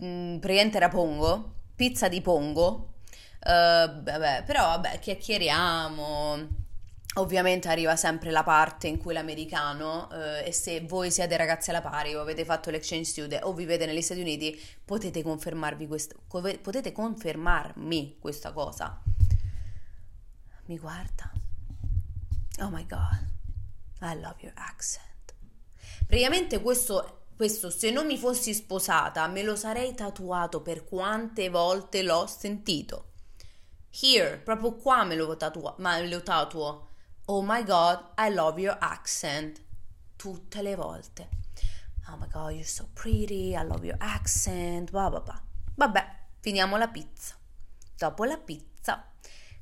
[0.00, 2.92] mm, praticamente era pongo, pizza di pongo.
[3.46, 6.65] Uh, vabbè, però vabbè, chiacchieriamo.
[7.16, 11.80] Ovviamente arriva sempre la parte in cui l'americano, eh, e se voi siete ragazzi alla
[11.80, 18.16] pari o avete fatto l'exchange student o vivete negli Stati Uniti, potete questo, potete confermarmi
[18.18, 19.00] questa cosa
[20.66, 21.30] mi guarda.
[22.60, 23.28] Oh my god,
[24.00, 25.34] I love your accent.
[26.06, 32.02] Praticamente questo, questo, se non mi fossi sposata, me lo sarei tatuato per quante volte
[32.02, 33.12] l'ho sentito.
[33.90, 36.88] Here, proprio qua me lo, tatua, ma lo tatuo.
[37.26, 39.60] Oh my god, I love your accent.
[40.16, 41.28] Tutte le volte.
[42.08, 45.40] Oh my god, you're so pretty, I love your accent, blah blah blah.
[45.74, 46.06] Vabbè,
[46.40, 47.34] finiamo la pizza.
[47.96, 49.10] Dopo la pizza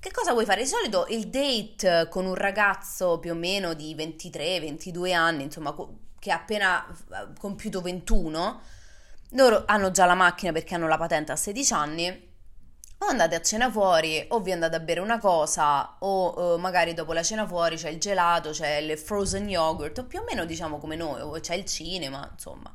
[0.04, 0.60] che cosa vuoi fare?
[0.60, 5.74] Di solito il date con un ragazzo più o meno di 23-22 anni, insomma,
[6.18, 8.60] che ha appena eh, compiuto 21,
[9.30, 12.33] loro hanno già la macchina perché hanno la patente a 16 anni,
[13.04, 16.94] o andate a cena fuori, o vi andate a bere una cosa, o uh, magari
[16.94, 20.44] dopo la cena fuori c'è il gelato, c'è il frozen yogurt, o più o meno
[20.44, 22.74] diciamo come noi, o c'è il cinema, insomma.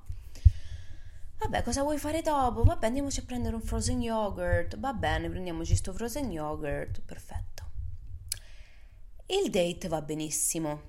[1.40, 2.64] Vabbè, cosa vuoi fare dopo?
[2.64, 4.78] Vabbè, andiamoci a prendere un frozen yogurt.
[4.78, 7.00] Va bene, prendiamoci sto frozen yogurt.
[7.02, 7.64] Perfetto.
[9.26, 10.89] Il date va benissimo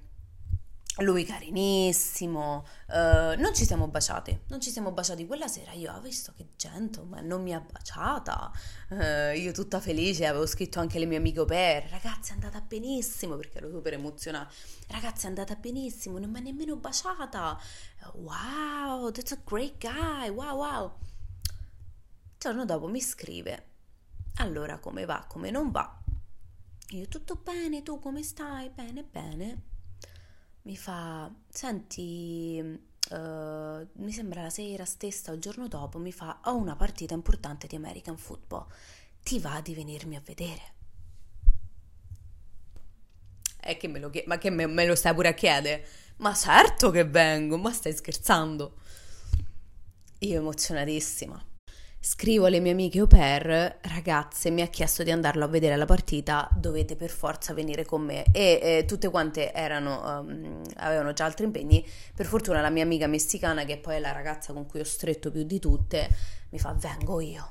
[0.98, 6.00] lui carinissimo, uh, non ci siamo baciati, non ci siamo baciati quella sera, io ho
[6.00, 8.50] visto che gentleman, non mi ha baciata,
[8.90, 13.36] uh, io tutta felice, avevo scritto anche le mie amiche per, ragazzi è andata benissimo,
[13.36, 14.52] perché ero super emozionata,
[14.88, 17.58] ragazzi è andata benissimo, non mi ha nemmeno baciata,
[18.14, 20.92] wow, that's a great guy, wow wow.
[21.44, 23.66] Il giorno dopo mi scrive,
[24.36, 25.98] allora come va, come non va?
[26.90, 28.70] Io tutto bene, tu come stai?
[28.70, 29.68] Bene, bene
[30.62, 32.60] mi fa, senti,
[33.10, 37.14] uh, mi sembra la sera stessa o il giorno dopo, mi fa, ho una partita
[37.14, 38.66] importante di American Football,
[39.22, 40.78] ti va di venirmi a vedere?
[43.58, 45.86] È che me lo, chied- ma che me, me lo stai pure a chiedere?
[46.16, 48.76] Ma certo che vengo, ma stai scherzando?
[50.20, 51.49] Io emozionatissima.
[52.02, 55.84] Scrivo alle mie amiche au pair, ragazze, mi ha chiesto di andarlo a vedere la
[55.84, 58.24] partita, dovete per forza venire con me.
[58.32, 61.86] E eh, tutte quante erano, um, avevano già altri impegni.
[62.14, 65.30] Per fortuna la mia amica messicana, che poi è la ragazza con cui ho stretto
[65.30, 66.08] più di tutte,
[66.48, 67.50] mi fa vengo io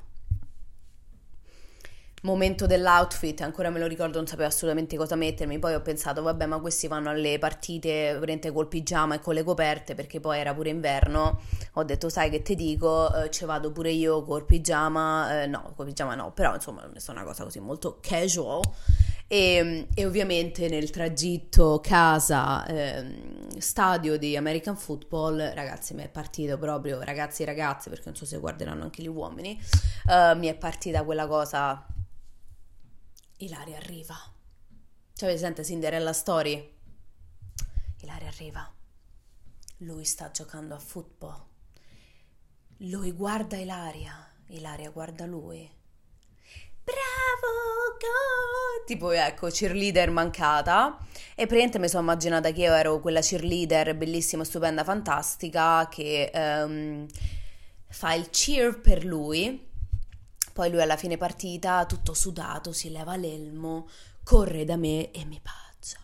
[2.22, 5.58] momento dell'outfit, ancora me lo ricordo, non sapevo assolutamente cosa mettermi.
[5.58, 9.42] Poi ho pensato, vabbè, ma questi vanno alle partite veramente col pigiama e con le
[9.42, 11.40] coperte perché poi era pure inverno.
[11.74, 15.42] Ho detto, sai che ti dico, eh, ci vado pure io col pigiama.
[15.42, 18.60] Eh, no, col pigiama no, però insomma, è una cosa così molto casual.
[19.32, 23.04] E, e ovviamente nel tragitto casa eh,
[23.58, 28.26] stadio di American Football, ragazzi, mi è partito proprio, ragazzi e ragazze, perché non so
[28.26, 29.56] se guarderanno anche gli uomini,
[30.06, 31.86] uh, mi è partita quella cosa
[33.42, 34.16] Ilaria arriva.
[35.14, 36.76] Cioè, avete sente Cinderella Story?
[38.02, 38.70] Ilaria arriva.
[39.78, 41.42] Lui sta giocando a football.
[42.78, 44.30] Lui guarda Ilaria.
[44.48, 45.70] Ilaria guarda lui.
[46.84, 48.84] Bravo, go!
[48.84, 50.98] Tipo, ecco, cheerleader mancata.
[51.30, 57.06] E praticamente mi sono immaginata che io ero quella cheerleader bellissima, stupenda, fantastica che um,
[57.88, 59.68] fa il cheer per lui
[60.60, 63.88] Poi lui alla fine partita, tutto sudato, si leva l'elmo,
[64.22, 65.96] corre da me e mi bacia.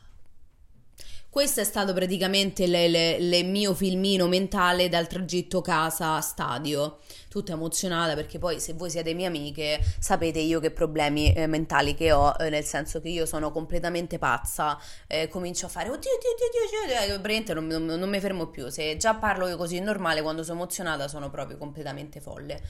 [1.28, 7.00] Questo è stato praticamente il mio filmino mentale dal tragitto casa-stadio.
[7.28, 11.94] Tutta emozionata perché poi se voi siete mie amiche sapete io che problemi eh, mentali
[11.94, 16.10] che ho, eh, nel senso che io sono completamente pazza, eh, comincio a fare oddio,
[16.12, 18.70] oddio, oddio, oddio, oddio praticamente non, non, non mi fermo più.
[18.70, 22.62] Se già parlo così normale, quando sono emozionata sono proprio completamente folle.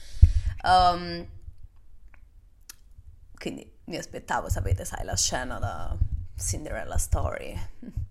[0.63, 1.25] Um,
[3.37, 5.95] quindi mi aspettavo, sapete, sai, la scena da
[6.35, 7.55] Cinderella Story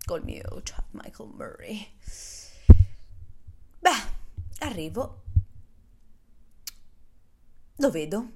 [0.05, 1.99] col mio chat Michael Murray.
[3.79, 3.91] Beh,
[4.61, 5.23] arrivo,
[7.77, 8.31] lo vedo,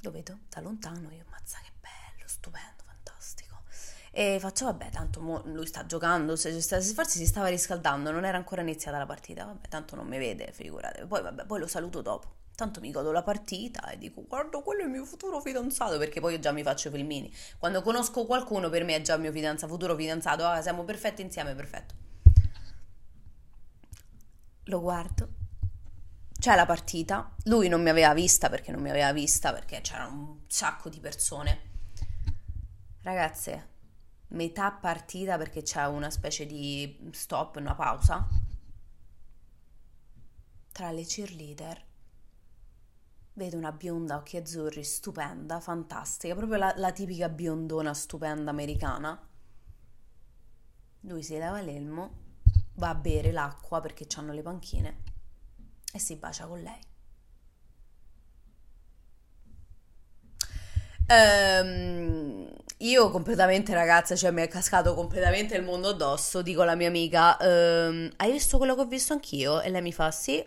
[0.00, 3.62] lo vedo da lontano, io mazza che bello, stupendo, fantastico.
[4.10, 8.36] E faccio, vabbè, tanto lui sta giocando, se, se, forse si stava riscaldando, non era
[8.36, 11.06] ancora iniziata la partita, vabbè, tanto non mi vede, figurate.
[11.06, 12.44] Poi, vabbè, poi lo saluto dopo.
[12.56, 16.20] Tanto mi godo la partita e dico guarda quello è il mio futuro fidanzato perché
[16.20, 17.30] poi io già mi faccio filmini.
[17.58, 21.20] Quando conosco qualcuno per me è già il mio fidanzato, futuro fidanzato, ah, siamo perfetti
[21.20, 21.94] insieme, perfetto.
[24.64, 25.28] Lo guardo,
[26.38, 30.06] c'è la partita, lui non mi aveva vista perché non mi aveva vista perché c'era
[30.06, 31.60] un sacco di persone.
[33.02, 33.68] Ragazze,
[34.28, 38.26] metà partita perché c'è una specie di stop, una pausa.
[40.72, 41.85] Tra le cheerleader
[43.36, 49.28] Vedo una bionda occhi azzurri, stupenda, fantastica, proprio la, la tipica biondona stupenda americana.
[51.00, 52.12] Lui si leva l'elmo,
[52.76, 55.02] va a bere l'acqua perché hanno le panchine
[55.92, 56.80] e si bacia con lei.
[61.08, 66.88] Um, io completamente ragazza, cioè mi è cascato completamente il mondo addosso, dico alla mia
[66.88, 69.60] amica, um, hai visto quello che ho visto anch'io?
[69.60, 70.42] E lei mi fa sì,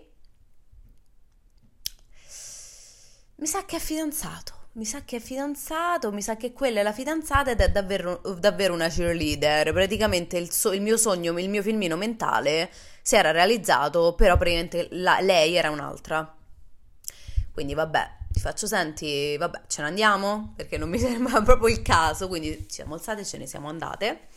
[3.39, 4.58] mi sa che è fidanzato.
[4.73, 8.21] Mi sa che è fidanzato, mi sa che quella è la fidanzata ed è davvero,
[8.38, 9.73] davvero una cheerleader.
[9.73, 12.69] Praticamente il, so, il, mio sogno, il mio filmino mentale
[13.02, 16.36] si era realizzato, però praticamente la, lei era un'altra.
[17.52, 20.54] Quindi vabbè, ti faccio senti, vabbè, ce ne andiamo?
[20.56, 23.69] Perché non mi sembra proprio il caso, quindi ci siamo alzate e ce ne siamo
[23.69, 24.28] andate.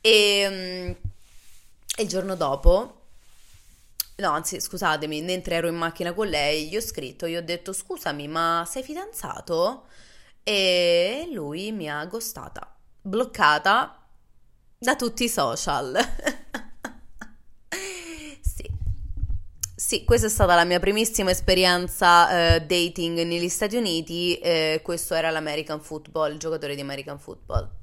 [0.00, 0.90] E, mm,
[1.98, 2.95] e il giorno dopo
[4.18, 7.72] No, anzi, scusatemi, mentre ero in macchina con lei, gli ho scritto, gli ho detto
[7.74, 9.88] scusami, ma sei fidanzato?
[10.42, 14.06] E lui mi ha gostata, bloccata
[14.78, 15.98] da tutti i social.
[18.40, 18.70] sì.
[19.74, 24.38] Sì, questa è stata la mia primissima esperienza eh, dating negli Stati Uniti.
[24.38, 27.75] Eh, questo era l'American Football, il giocatore di American Football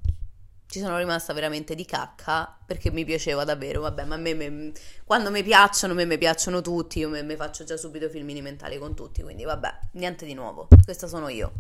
[0.74, 3.82] ci sono rimasta veramente di cacca perché mi piaceva davvero.
[3.82, 4.72] Vabbè, ma a me, me
[5.04, 6.98] quando mi piacciono, a me mi piacciono tutti.
[6.98, 9.22] Io mi faccio già subito filmini mentali con tutti.
[9.22, 10.68] Quindi, vabbè, niente di nuovo.
[10.84, 11.52] Questa sono io.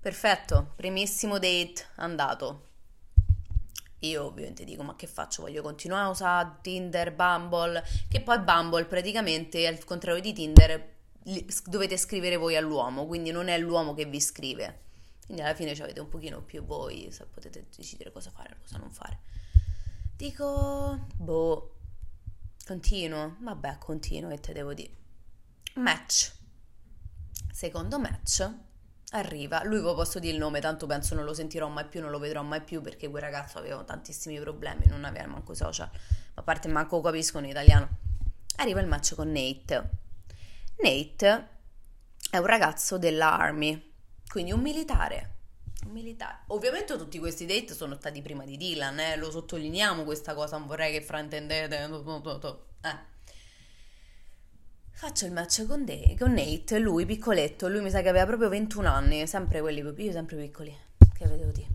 [0.00, 2.68] Perfetto, primissimo date andato.
[3.98, 5.42] Io ovviamente dico, ma che faccio?
[5.42, 10.90] Voglio continuare a usare Tinder, Bumble, che poi Bumble praticamente, al contrario di Tinder,
[11.66, 14.80] dovete scrivere voi all'uomo, quindi non è l'uomo che vi scrive
[15.32, 18.76] quindi alla fine avete un pochino più voi, se potete decidere cosa fare e cosa
[18.76, 19.18] non fare.
[20.14, 21.76] Dico, boh,
[22.66, 24.92] continuo, vabbè, continuo e te devo dire.
[25.76, 26.34] Match.
[27.50, 28.46] Secondo match
[29.12, 32.10] arriva, lui vi posso dire il nome, tanto penso non lo sentirò mai più, non
[32.10, 35.90] lo vedrò mai più perché quel ragazzo aveva tantissimi problemi, non aveva manco social,
[36.34, 37.88] a parte manco capisco in italiano.
[38.56, 39.90] Arriva il match con Nate.
[40.76, 41.48] Nate
[42.30, 43.91] è un ragazzo della Army,
[44.32, 45.34] quindi un militare.
[45.84, 46.44] Un militare.
[46.46, 49.16] Ovviamente tutti questi date sono stati prima di Dylan, eh?
[49.16, 51.76] lo sottolineiamo questa cosa, non vorrei che fraintendete.
[51.76, 52.96] Eh.
[54.90, 58.48] Faccio il match con, De- con Nate, lui piccoletto, lui mi sa che aveva proprio
[58.48, 60.74] 21 anni, sempre quelli, io sempre piccoli,
[61.12, 61.68] che vedevo dire.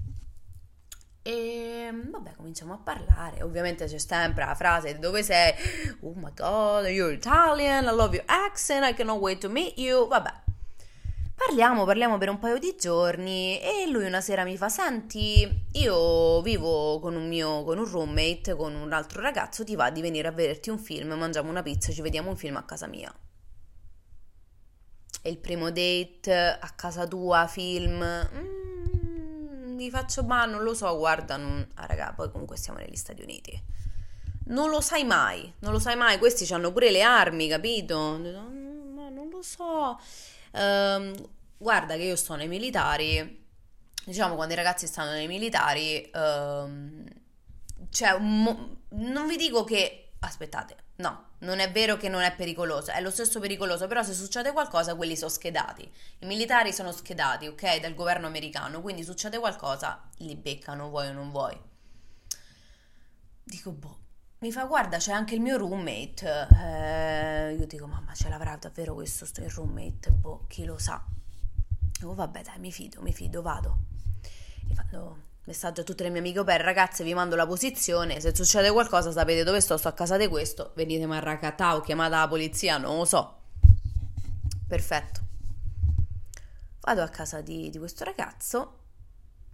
[1.22, 3.44] E vabbè, cominciamo a parlare.
[3.44, 5.54] Ovviamente c'è sempre la frase dove sei?
[6.00, 10.08] Oh my god, you're Italian, I love your accent, I cannot wait to meet you.
[10.08, 10.46] Vabbè,
[11.48, 16.42] Parliamo, parliamo per un paio di giorni e lui una sera mi fa: Senti, io
[16.42, 20.28] vivo con un mio con un roommate, con un altro ragazzo, ti va di venire
[20.28, 23.10] a vederti un film, mangiamo una pizza, ci vediamo un film a casa mia.
[25.22, 28.04] E il primo date a casa tua, film.
[28.04, 31.66] Mm, mi faccio, ma non lo so, guarda, non...
[31.76, 33.64] ah raga, poi comunque siamo negli Stati Uniti.
[34.48, 38.20] Non lo sai mai, non lo sai mai, questi hanno pure le armi, capito?
[38.20, 39.98] Ma non lo so.
[40.52, 41.14] Um,
[41.58, 43.46] guarda che io sto nei militari,
[44.06, 48.44] diciamo quando i ragazzi stanno nei militari, c'è un...
[48.44, 50.04] Mo- non vi dico che...
[50.20, 54.14] Aspettate, No, non è vero che non è pericoloso, è lo stesso pericoloso, però se
[54.14, 55.84] succede qualcosa quelli sono schedati.
[56.20, 61.14] I militari sono schedati, ok, dal governo americano, quindi succede qualcosa, li beccano, vuoi o
[61.14, 61.56] non vuoi.
[63.44, 63.98] Dico, boh,
[64.40, 68.94] mi fa guarda c'è anche il mio roommate eh, io dico mamma ce l'avrà davvero
[68.94, 71.04] questo il roommate boh chi lo sa
[72.04, 73.78] oh vabbè dai mi fido mi fido vado
[74.70, 78.36] e fanno messaggio a tutte le mie amiche per ragazze vi mando la posizione se
[78.36, 82.28] succede qualcosa sapete dove sto sto a casa di questo venite a racatao chiamate la
[82.28, 83.36] polizia non lo so
[84.68, 85.22] perfetto
[86.82, 88.86] vado a casa di, di questo ragazzo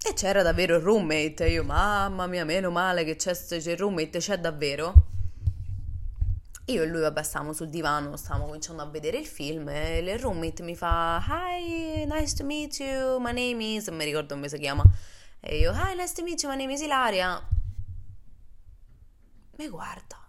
[0.05, 1.47] e c'era davvero il roommate.
[1.47, 4.93] Io, mamma mia, meno male che c'è, c'è il roommate, c'è davvero.
[6.67, 10.17] Io e lui, vabbè, stavamo sul divano, stavamo cominciando a vedere il film e il
[10.17, 13.87] roommate mi fa Hi, nice to meet you, my name is...
[13.87, 14.83] Non mi ricordo come si chiama.
[15.41, 17.45] E io, hi, nice to meet you, my name is Ilaria.
[19.57, 20.25] Mi guarda.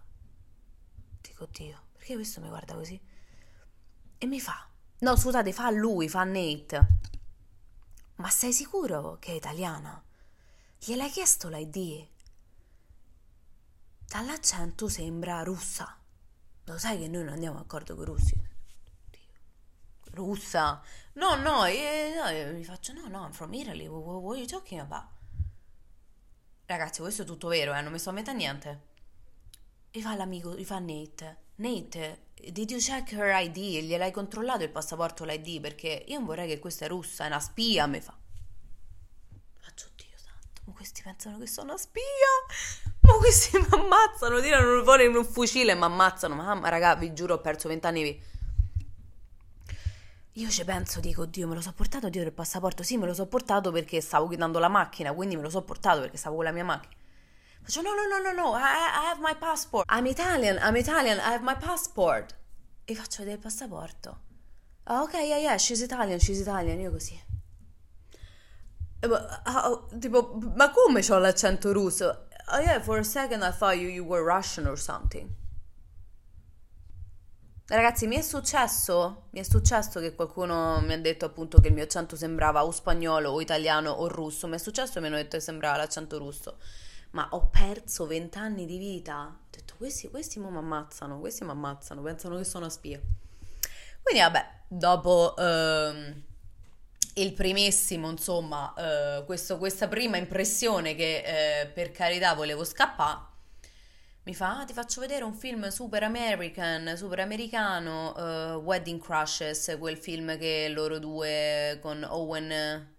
[1.21, 2.99] Dico, oddio, perché questo mi guarda così?
[4.17, 4.67] E mi fa...
[4.99, 6.87] No, scusate, fa lui, fa Nate.
[8.15, 10.03] Ma sei sicuro che è italiana?
[10.77, 12.07] Gliel'hai chiesto l'ID?
[14.05, 15.97] Dall'accento sembra russa.
[16.65, 18.41] Lo sai che noi non andiamo d'accordo con i russi?
[20.11, 20.81] Russa?
[21.13, 23.87] No, no, eh, io mi faccio no, no, I'm from Italy.
[23.87, 25.05] What, what are you talking about?
[26.65, 28.81] Ragazzi, questo è tutto vero, eh, non mi sto a mettere niente.
[29.91, 31.43] E fa l'amico, gli fa Nate.
[31.57, 33.83] Nate, did you check her ID?
[33.83, 35.61] Gliel'hai controllato il passaporto l'ID?
[35.61, 38.17] Perché io non vorrei che questa è russa, è una spia, mi fa.
[40.65, 42.03] Ma questi pensano che sono una spia?
[43.01, 46.35] Ma questi mi ammazzano, tirano fuori un fucile e mi ammazzano.
[46.35, 48.33] Mamma, raga, vi giuro, ho perso vent'anni.
[50.37, 52.83] Io ci penso, dico, oddio, me lo so portato dietro il passaporto?
[52.83, 56.01] Sì, me lo so portato perché stavo guidando la macchina, quindi me lo so portato
[56.01, 56.93] perché stavo con la mia macchina.
[57.61, 59.89] Faccio no, no, no, no, no, I, I have my passport.
[59.89, 62.35] I'm Italian, I'm Italian, I have my passport.
[62.83, 64.19] E faccio vedere il passaporto.
[64.83, 66.79] Ah, ok, yeah, yeah, she's Italian, she's Italian.
[66.79, 67.19] Io così.
[69.07, 72.27] Ma, oh, tipo, ma come c'ho l'accento russo?
[72.53, 75.29] Oh yeah, for a second I thought you, you were Russian or something.
[77.67, 81.73] Ragazzi, mi è successo, mi è successo che qualcuno mi ha detto appunto che il
[81.73, 84.47] mio accento sembrava o spagnolo o italiano o russo.
[84.47, 86.57] Mi è successo e mi hanno detto che sembrava l'accento russo
[87.15, 89.27] ma ho perso vent'anni di vita.
[89.27, 92.99] Ho detto, questi, questi mi ammazzano, questi mi ammazzano, pensano che sono spia.
[94.01, 96.23] Quindi vabbè, dopo ehm,
[97.17, 103.33] il primissimo, insomma, eh, questo, questa prima impressione che eh, per carità volevo scappare,
[104.23, 109.75] mi fa, ah, ti faccio vedere un film super American, super americano, uh, Wedding Crushes,
[109.77, 112.93] quel film che loro due con Owen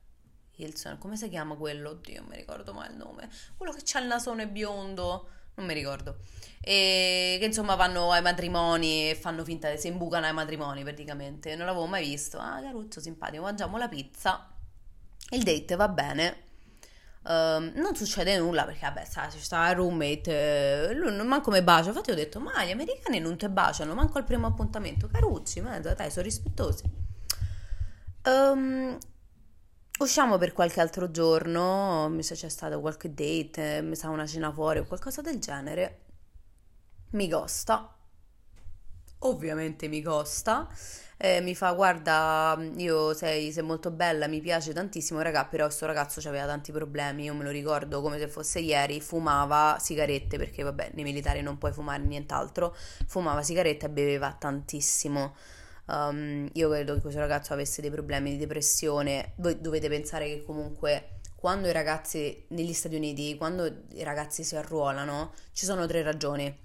[0.54, 1.90] Hilson, come si chiama quello?
[1.90, 3.28] Oddio, non mi ricordo mai il nome.
[3.56, 6.18] Quello che c'ha il nasone biondo, non mi ricordo.
[6.60, 11.54] E che insomma vanno ai matrimoni e fanno finta che si imbucano ai matrimoni praticamente.
[11.54, 12.38] Non l'avevo mai visto.
[12.38, 14.48] Ah, Caruccio, simpatico, mangiamo la pizza.
[15.30, 16.44] Il date va bene.
[17.22, 21.60] Uh, non succede nulla perché vabbè sa, ci sta il roommate lui non manco me
[21.60, 25.60] bacia infatti ho detto ma gli americani non ti baciano manco al primo appuntamento carucci
[25.60, 26.84] ma dai sono rispettosi
[28.26, 28.96] um,
[29.98, 34.52] Usciamo per qualche altro giorno, mi sa c'è stato qualche date, mi sa una cena
[34.52, 36.00] fuori o qualcosa del genere.
[37.12, 37.96] Mi costa.
[39.20, 40.68] Ovviamente mi costa.
[41.16, 45.86] Eh, mi fa guarda, io sei, sei, molto bella, mi piace tantissimo, raga, però questo
[45.86, 50.62] ragazzo aveva tanti problemi, io me lo ricordo come se fosse ieri, fumava sigarette, perché
[50.62, 55.34] vabbè, nei militari non puoi fumare nient'altro, fumava sigarette e beveva tantissimo.
[55.86, 59.32] Um, io credo che questo ragazzo avesse dei problemi di depressione.
[59.36, 64.56] Voi dovete pensare che comunque quando i ragazzi negli Stati Uniti, quando i ragazzi si
[64.56, 66.64] arruolano, ci sono tre ragioni.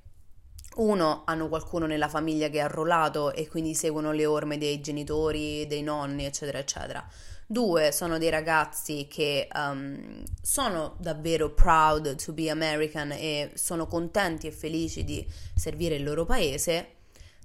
[0.77, 5.67] Uno, hanno qualcuno nella famiglia che è arruolato e quindi seguono le orme dei genitori,
[5.67, 7.05] dei nonni, eccetera, eccetera.
[7.45, 14.47] Due, sono dei ragazzi che um, sono davvero proud to be American e sono contenti
[14.47, 16.93] e felici di servire il loro paese.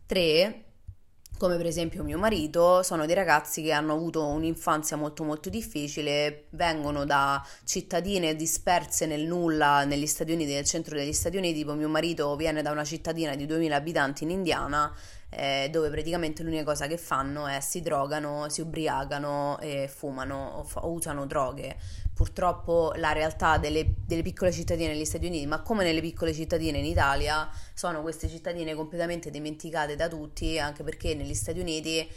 [0.06, 0.65] Tre,
[1.38, 6.46] come per esempio mio marito, sono dei ragazzi che hanno avuto un'infanzia molto molto difficile,
[6.50, 11.74] vengono da cittadine disperse nel nulla negli Stati Uniti, nel centro degli Stati Uniti, tipo
[11.74, 14.90] mio marito viene da una cittadina di 2000 abitanti in Indiana,
[15.28, 20.64] eh, dove praticamente l'unica cosa che fanno è si drogano, si ubriacano e fumano o,
[20.64, 21.76] fa- o usano droghe
[22.16, 26.78] purtroppo la realtà delle, delle, piccole cittadine negli Stati Uniti, ma come nelle piccole cittadine
[26.78, 32.08] in Italia, sono queste cittadine completamente dimenticate da tutti, anche perché negli Stati Uniti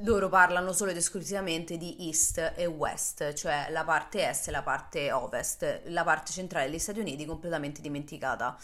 [0.00, 4.62] loro parlano solo ed esclusivamente di East e West, cioè la parte Est e la
[4.62, 8.58] parte Ovest, la parte centrale degli Stati Uniti completamente dimenticata.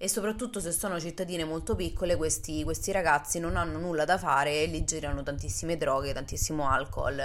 [0.00, 4.62] E soprattutto se sono cittadine molto piccole, questi, questi ragazzi non hanno nulla da fare
[4.62, 7.20] e lì girano tantissime droghe, tantissimo alcol.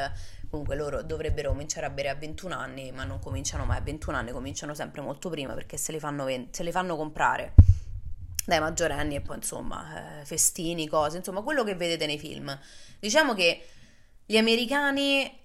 [0.54, 4.16] Comunque loro dovrebbero cominciare a bere a 21 anni, ma non cominciano mai a 21
[4.16, 7.56] anni, cominciano sempre molto prima perché se le fanno, se le fanno comprare
[8.46, 12.56] dai maggiorenni e poi insomma eh, festini, cose, insomma quello che vedete nei film.
[13.00, 13.66] Diciamo che
[14.28, 15.40] gli americani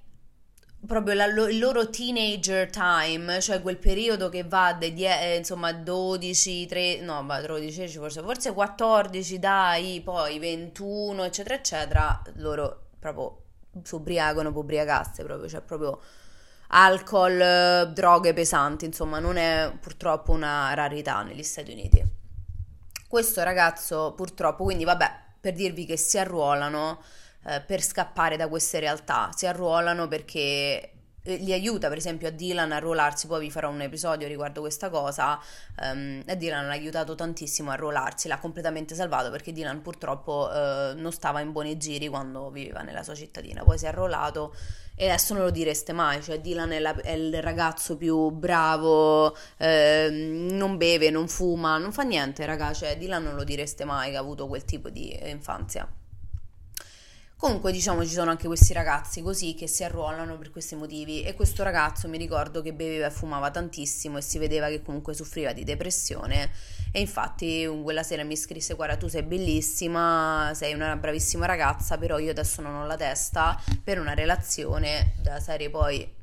[0.87, 5.73] proprio la, il loro teenager time, cioè quel periodo che va dai die, eh, insomma
[5.73, 13.45] 12, 3, no, 13, forse, forse 14, dai, poi 21, eccetera, eccetera, loro proprio
[13.83, 16.01] si ubriacano, può ubriacasse proprio, cioè proprio
[16.69, 22.05] alcol, droghe pesanti, insomma, non è purtroppo una rarità negli Stati Uniti.
[23.09, 25.11] Questo ragazzo purtroppo, quindi vabbè,
[25.41, 27.01] per dirvi che si arruolano
[27.47, 30.98] eh, per scappare da queste realtà, si arruolano perché eh,
[31.37, 34.91] li aiuta per esempio a Dylan a arruolarsi, poi vi farò un episodio riguardo questa
[34.91, 35.39] cosa,
[35.83, 40.99] um, e Dylan l'ha aiutato tantissimo a arruolarsi, l'ha completamente salvato perché Dylan purtroppo uh,
[40.99, 44.55] non stava in buoni giri quando viveva nella sua cittadina, poi si è arruolato
[45.01, 49.37] e adesso non lo direste mai, cioè Dylan è, la, è il ragazzo più bravo,
[49.57, 54.11] eh, non beve, non fuma, non fa niente, raga, cioè Dylan non lo direste mai
[54.11, 55.89] che ha avuto quel tipo di infanzia.
[57.39, 61.22] Comunque, diciamo, ci sono anche questi ragazzi così che si arruolano per questi motivi.
[61.22, 65.14] E questo ragazzo mi ricordo che beveva e fumava tantissimo e si vedeva che comunque
[65.14, 66.51] soffriva di depressione.
[66.91, 72.18] E infatti, quella sera mi scrisse: Guarda, tu sei bellissima, sei una bravissima ragazza, però
[72.18, 76.16] io adesso non ho la testa per una relazione da serie poi.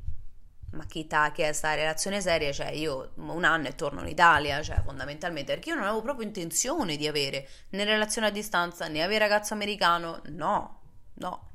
[0.71, 2.51] Ma chi ta che è sta relazione seria?
[2.51, 6.27] Cioè, io un anno e torno in Italia, cioè, fondamentalmente, perché io non avevo proprio
[6.27, 10.83] intenzione di avere né relazione a distanza né avere ragazzo americano, no
[11.15, 11.49] no.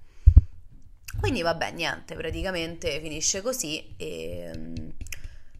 [1.18, 4.88] Quindi vabbè, niente, praticamente finisce così e mm,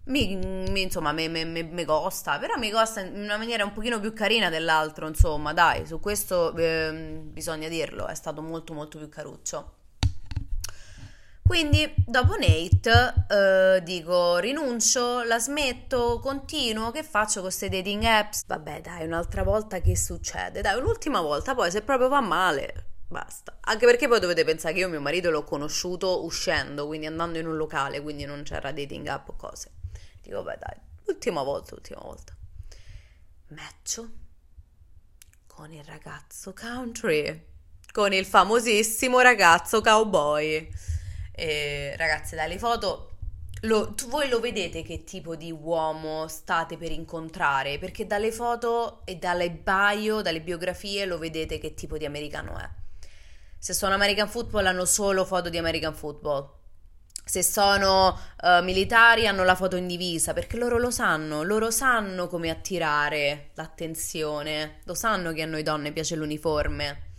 [0.05, 4.12] mi, insomma mi, mi, mi, costa, però mi costa in una maniera un pochino più
[4.12, 9.74] carina dell'altro, insomma, dai, su questo eh, bisogna dirlo, è stato molto molto più caruccio.
[11.42, 18.44] Quindi dopo Nate eh, dico rinuncio, la smetto, continuo, che faccio con queste dating apps?
[18.46, 20.61] Vabbè dai, un'altra volta che succede?
[20.61, 23.59] Dai, un'ultima volta, poi se proprio va male Basta.
[23.63, 27.47] Anche perché poi dovete pensare che io mio marito l'ho conosciuto uscendo, quindi andando in
[27.49, 29.73] un locale, quindi non c'era dating app o cose.
[30.23, 32.33] Dico, beh dai, ultima volta, ultima volta.
[33.49, 34.09] Match
[35.49, 37.47] con il ragazzo country,
[37.91, 40.71] con il famosissimo ragazzo cowboy.
[41.33, 43.17] E, ragazzi, dalle foto
[43.63, 47.79] lo, voi lo vedete che tipo di uomo state per incontrare?
[47.79, 52.79] Perché dalle foto e dalle bio, dalle biografie, lo vedete che tipo di americano è.
[53.63, 56.51] Se sono American Football hanno solo foto di American Football.
[57.23, 62.27] Se sono uh, militari hanno la foto in divisa perché loro lo sanno, loro sanno
[62.27, 67.11] come attirare l'attenzione, lo sanno che a noi donne piace l'uniforme,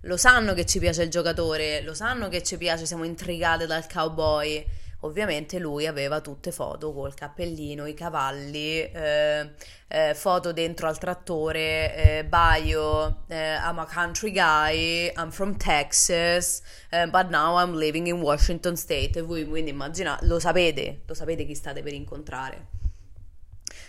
[0.00, 3.86] lo sanno che ci piace il giocatore, lo sanno che ci piace, siamo intrigate dal
[3.86, 4.66] cowboy
[5.02, 9.50] Ovviamente lui aveva tutte foto col cappellino, i cavalli, eh,
[9.88, 16.62] eh, foto dentro al trattore, eh, bio, eh, I'm a country guy, I'm from Texas,
[16.90, 19.18] eh, but now I'm living in Washington State.
[19.18, 22.66] E voi quindi immaginate, lo sapete, lo sapete chi state per incontrare.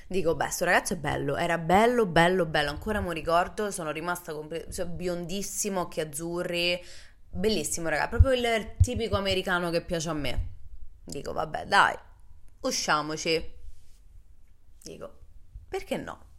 [0.08, 4.34] Dico, beh, sto ragazzo è bello, era bello, bello, bello, ancora mi ricordo, sono rimasta
[4.34, 6.82] compl- cioè, biondissimo, occhi azzurri,
[7.30, 10.60] bellissimo ragazzo, proprio il tipico americano che piace a me.
[11.04, 11.98] Dico, vabbè, dai,
[12.62, 13.60] usciamoci.
[14.84, 15.20] Dico,
[15.68, 16.30] perché no?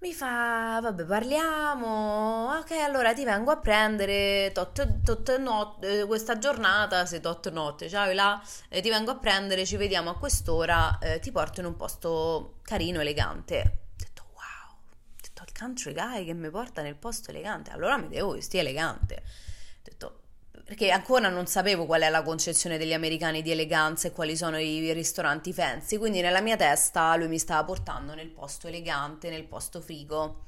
[0.00, 2.56] Mi fa, vabbè, parliamo.
[2.58, 8.10] Ok, allora ti vengo a prendere tot, tot notte, questa giornata, se tot notte, ciao
[8.12, 11.76] là, eh, ti vengo a prendere, ci vediamo a quest'ora, eh, ti porto in un
[11.76, 13.60] posto carino, elegante.
[13.60, 17.98] Ho detto, wow, ho detto il country guy che mi porta nel posto elegante, allora
[17.98, 19.16] mi devo vestire elegante.
[19.16, 20.19] Ho detto,
[20.70, 24.56] perché ancora non sapevo qual è la concezione degli americani di eleganza e quali sono
[24.56, 29.42] i ristoranti fancy, quindi nella mia testa lui mi stava portando nel posto elegante, nel
[29.46, 30.44] posto frigo.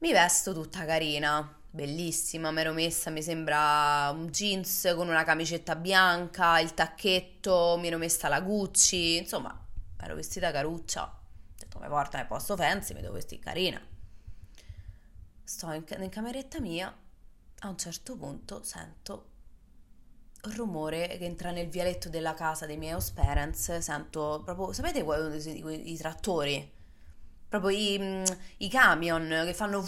[0.00, 5.74] Mi vesto tutta carina, bellissima, mi ero messa, mi sembra un jeans con una camicetta
[5.74, 9.58] bianca, il tacchetto, mi ero messa la Gucci, insomma,
[9.98, 11.04] ero vestita caruccia.
[11.04, 13.80] Ho detto, mi porta nel posto fancy, mi devo vestire carina.
[15.42, 16.94] Sto in, in cameretta mia
[17.64, 19.30] a un certo punto sento
[20.54, 25.04] rumore che entra nel vialetto della casa dei miei house parents, sento proprio, sapete i,
[25.04, 26.80] i, i trattori?
[27.52, 28.24] proprio i,
[28.58, 29.84] i camion che fanno...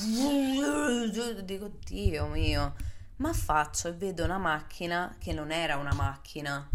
[1.42, 2.74] Dico, Dio mio,
[3.16, 6.68] ma faccio e vedo una macchina che non era una macchina.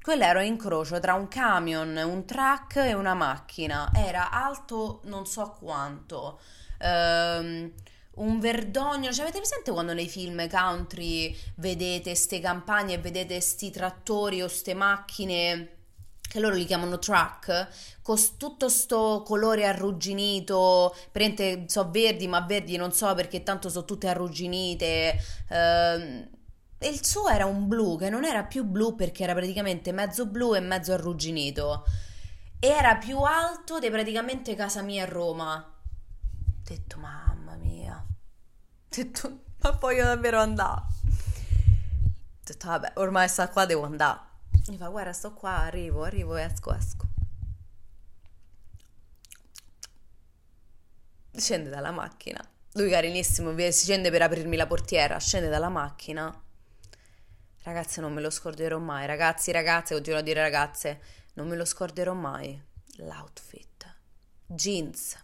[0.00, 3.90] Quello era un incrocio tra un camion, un truck e una macchina.
[3.94, 6.40] Era alto non so quanto.
[6.78, 7.70] Ehm,
[8.16, 9.12] un verdogno.
[9.12, 14.48] Cioè, avete presente quando nei film country vedete ste campagne e vedete sti trattori o
[14.48, 15.76] ste macchine
[16.32, 17.68] che loro li chiamano truck,
[18.00, 23.84] con tutto sto colore arrugginito, prende, so verdi, ma verdi non so perché tanto sono
[23.84, 25.20] tutte arrugginite.
[25.48, 26.28] Eh,
[26.78, 30.24] e il suo era un blu che non era più blu perché era praticamente mezzo
[30.26, 31.84] blu e mezzo arrugginito.
[32.58, 35.54] Era più alto di praticamente casa mia a Roma.
[35.56, 37.41] Ho detto, mamma
[38.92, 40.80] detto, ma voglio davvero andare.
[40.80, 44.20] Ho detto, vabbè, ormai sta qua, devo andare.
[44.68, 47.06] Mi fa, guarda, sto qua, arrivo, arrivo, esco, esco.
[51.34, 52.40] Scende dalla macchina.
[52.74, 56.32] Lui carinissimo, si scende per aprirmi la portiera, scende dalla macchina.
[57.62, 59.06] Ragazze, non me lo scorderò mai.
[59.06, 61.00] Ragazzi, ragazze, continuo a dire ragazze,
[61.34, 62.60] non me lo scorderò mai.
[62.96, 63.94] L'outfit.
[64.46, 65.16] Jeans.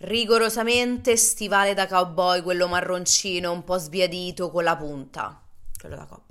[0.00, 5.42] Rigorosamente stivale da cowboy, quello marroncino, un po' sbiadito con la punta.
[5.78, 6.28] Quello da cowboy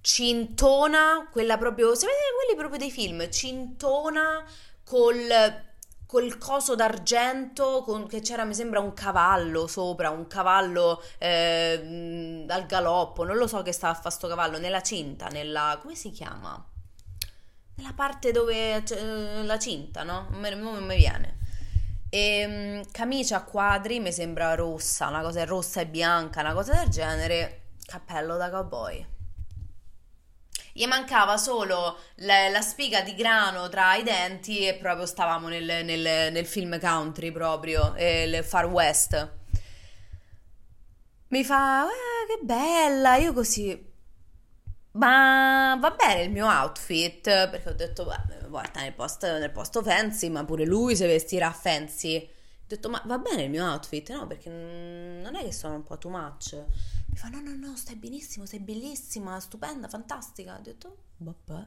[0.00, 4.42] cintona, quella proprio, sapete quelli proprio dei film, cintona
[4.82, 5.28] col,
[6.06, 12.66] col coso d'argento con, che c'era mi sembra un cavallo sopra, un cavallo eh, al
[12.66, 16.10] galoppo, non lo so che stava a fare sto cavallo, nella cinta, nella, come si
[16.10, 16.64] chiama?
[17.74, 20.28] Nella parte dove c'è la cinta, no?
[20.30, 21.36] Non mi viene.
[22.10, 26.74] E um, camicia a quadri mi sembra rossa, una cosa rossa e bianca, una cosa
[26.74, 29.06] del genere, cappello da cowboy
[30.78, 35.84] gli mancava solo la, la, spiga di grano tra i denti e proprio stavamo nel,
[35.84, 39.30] nel, nel film country proprio, il Far West.
[41.30, 43.86] Mi fa, eh, che bella, io così...
[44.92, 49.82] Ma va bene il mio outfit, perché ho detto, beh, guarda, nel posto, nel posto
[49.82, 52.16] fancy, ma pure lui si vestirà fancy.
[52.16, 54.10] Ho detto, ma va bene il mio outfit?
[54.10, 56.52] No, perché non è che sono un po' too much.
[57.06, 60.56] Mi fa, no, no, no, stai benissimo, sei bellissima, stupenda, fantastica.
[60.56, 61.66] Ho detto, vabbè.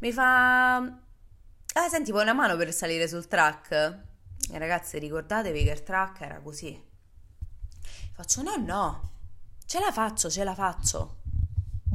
[0.00, 3.72] Mi fa, ah, senti, vuoi una mano per salire sul track?
[4.50, 6.80] E ragazzi, ricordatevi che il track era così.
[8.12, 9.10] Faccio, no, no,
[9.64, 11.16] ce la faccio, ce la faccio.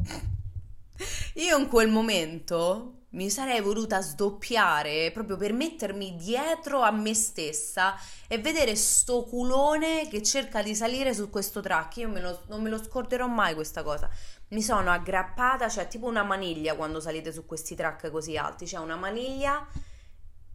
[1.34, 7.96] Io in quel momento mi sarei voluta sdoppiare proprio per mettermi dietro a me stessa
[8.26, 11.98] e vedere sto culone che cerca di salire su questo track.
[11.98, 14.10] Io me lo, non me lo scorderò mai questa cosa.
[14.48, 18.64] Mi sono aggrappata, cioè tipo una maniglia quando salite su questi track così alti.
[18.64, 19.64] C'è una maniglia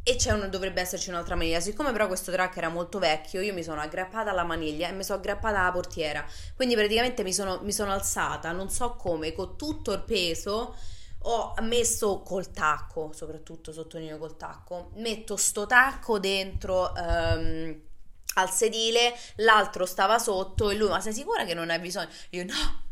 [0.04, 1.62] e c'è un, dovrebbe esserci un'altra maniglia.
[1.62, 5.04] Siccome però questo track era molto vecchio, io mi sono aggrappata alla maniglia e mi
[5.04, 6.26] sono aggrappata alla portiera.
[6.56, 10.76] Quindi praticamente mi sono, mi sono alzata, non so come, con tutto il peso
[11.22, 17.82] ho messo col tacco, soprattutto sottolineo col tacco, metto sto tacco dentro um,
[18.36, 22.10] al sedile, l'altro stava sotto e lui, ma sei sicura che non hai bisogno?
[22.30, 22.84] Io no,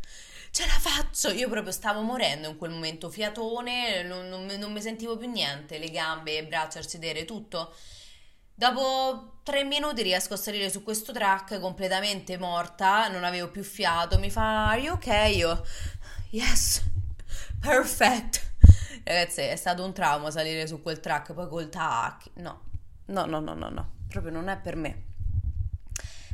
[0.50, 4.82] ce la faccio, io proprio stavo morendo in quel momento, fiatone, non, non, non mi
[4.82, 7.74] sentivo più niente, le gambe, le braccia, il sedere, tutto.
[8.54, 14.18] Dopo tre minuti riesco a salire su questo track completamente morta, non avevo più fiato,
[14.18, 15.36] mi fa, are you okay?
[15.36, 15.64] Io,
[16.30, 16.82] yes
[17.60, 18.46] perfect.
[19.04, 22.30] Ragazzi, è stato un trauma salire su quel track, poi col tac.
[22.34, 22.62] No,
[23.06, 25.04] no, no, no, no, no, proprio non è per me.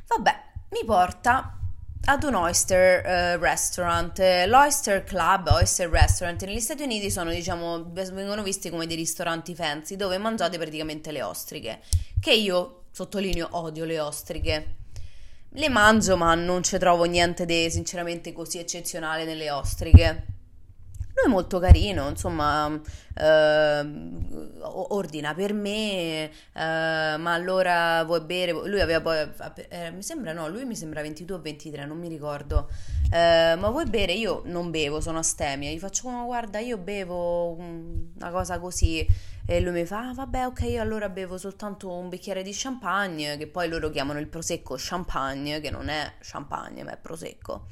[0.07, 1.59] Vabbè, mi porta
[2.07, 4.19] ad un oyster uh, restaurant.
[4.19, 9.97] L'Oyster Club, Oyster Restaurant negli Stati Uniti sono, diciamo, vengono visti come dei ristoranti fancy
[9.97, 11.81] dove mangiate praticamente le ostriche.
[12.21, 14.75] Che io, sottolineo, odio le ostriche.
[15.51, 20.27] Le mangio, ma non ci trovo niente di sinceramente così eccezionale nelle ostriche.
[21.15, 22.69] Lui è molto carino, insomma,
[23.17, 23.89] eh,
[24.63, 28.51] ordina per me, eh, ma allora vuoi bere?
[28.51, 29.31] Lui aveva poi,
[29.69, 32.69] eh, mi sembra no, lui mi sembra 22 o 23, non mi ricordo.
[33.13, 34.13] Eh, ma vuoi bere?
[34.15, 35.71] Io non bevo, sono astemia.
[35.71, 39.07] Gli faccio, oh, guarda, io bevo una cosa così.
[39.47, 43.47] E lui mi fa, ah, vabbè, ok, allora bevo soltanto un bicchiere di champagne, che
[43.47, 47.67] poi loro chiamano il prosecco champagne, che non è champagne, ma è prosecco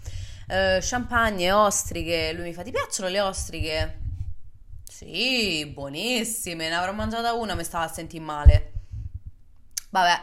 [0.52, 2.32] eh, champagne, ostriche.
[2.34, 3.98] Lui mi fa: Ti piacciono le ostriche?
[4.84, 6.68] Sì, buonissime.
[6.68, 8.72] Ne avrò mangiata una, mi stava a sentire male.
[9.90, 10.20] Vabbè.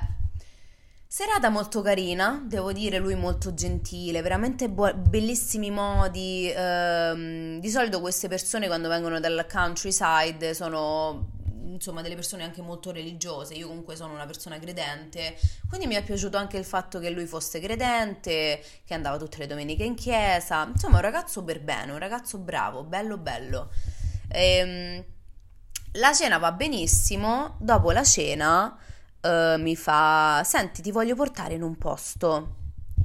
[1.11, 6.51] Serata molto carina, devo dire, lui molto gentile, veramente bu- bellissimi modi.
[6.55, 11.38] Ehm, di solito queste persone quando vengono dal countryside sono
[11.73, 15.35] insomma delle persone anche molto religiose, io comunque sono una persona credente,
[15.67, 19.47] quindi mi è piaciuto anche il fatto che lui fosse credente, che andava tutte le
[19.47, 23.69] domeniche in chiesa, insomma un ragazzo per bene, un ragazzo bravo, bello bello.
[24.29, 25.03] Ehm,
[25.93, 28.77] la cena va benissimo, dopo la cena
[29.21, 32.57] uh, mi fa, senti ti voglio portare in un posto.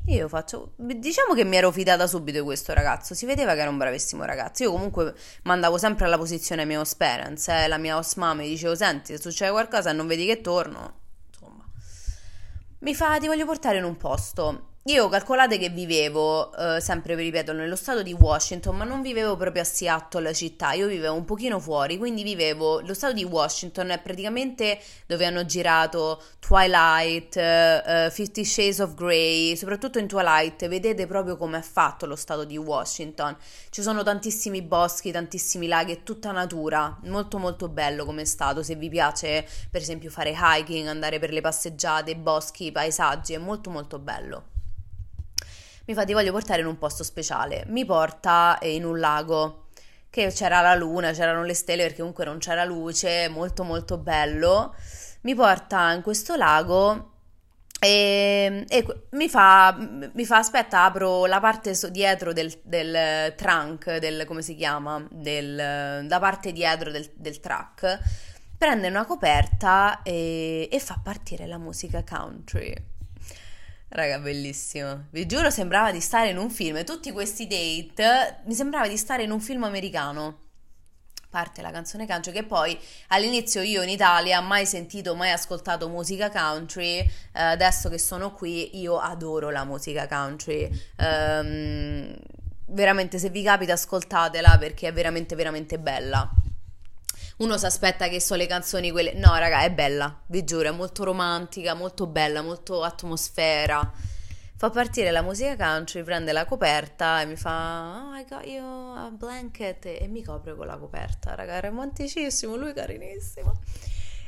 [0.06, 3.70] Io faccio, diciamo che mi ero fidata subito di questo ragazzo, si vedeva che era
[3.70, 4.62] un bravissimo ragazzo.
[4.62, 7.00] Io comunque mandavo sempre alla posizione mia host
[7.48, 10.42] eh, la mia host mama, mi dicevo, senti, se succede qualcosa e non vedi che
[10.42, 11.00] torno,
[11.30, 11.64] insomma.
[12.80, 14.73] Mi fa, ti voglio portare in un posto.
[14.88, 19.34] Io calcolate che vivevo, eh, sempre vi ripeto, nello stato di Washington, ma non vivevo
[19.34, 23.88] proprio a Seattle città, io vivevo un pochino fuori, quindi vivevo, lo stato di Washington
[23.88, 31.06] è praticamente dove hanno girato Twilight, uh, Fifty Shades of Grey, soprattutto in Twilight, vedete
[31.06, 33.34] proprio come è fatto lo stato di Washington.
[33.70, 38.74] Ci sono tantissimi boschi, tantissimi laghi, è tutta natura, molto molto bello come stato, se
[38.74, 43.98] vi piace per esempio fare hiking, andare per le passeggiate, boschi, paesaggi, è molto molto
[43.98, 44.52] bello
[45.86, 49.66] mi fa ti voglio portare in un posto speciale, mi porta in un lago
[50.10, 54.74] che c'era la luna, c'erano le stelle perché comunque non c'era luce, molto molto bello,
[55.22, 57.10] mi porta in questo lago
[57.80, 63.96] e, e mi, fa, mi, fa, aspetta, apro la parte so, dietro del, del, trunk,
[63.98, 67.98] del, come si chiama, del, la parte dietro del, del truck,
[68.56, 72.74] prende una coperta e, e fa partire la musica country.
[73.94, 75.04] Raga, bellissimo.
[75.10, 76.82] Vi giuro, sembrava di stare in un film.
[76.82, 80.38] Tutti questi date mi sembrava di stare in un film americano.
[81.30, 82.76] Parte la canzone country che poi
[83.08, 86.98] all'inizio io in Italia mai sentito, mai ascoltato musica country.
[86.98, 87.08] Eh,
[87.40, 90.68] adesso che sono qui, io adoro la musica country.
[90.98, 92.16] Um,
[92.66, 96.28] veramente, se vi capita, ascoltatela perché è veramente, veramente bella
[97.38, 99.14] uno si aspetta che so le canzoni quelle.
[99.14, 103.92] No, raga, è bella, vi giuro, è molto romantica, molto bella, molto atmosfera.
[104.56, 108.64] Fa partire la musica country, prende la coperta e mi fa Oh, I got you
[108.64, 113.60] a blanket e mi copre con la coperta, raga, è romanticissimo, lui carinissimo.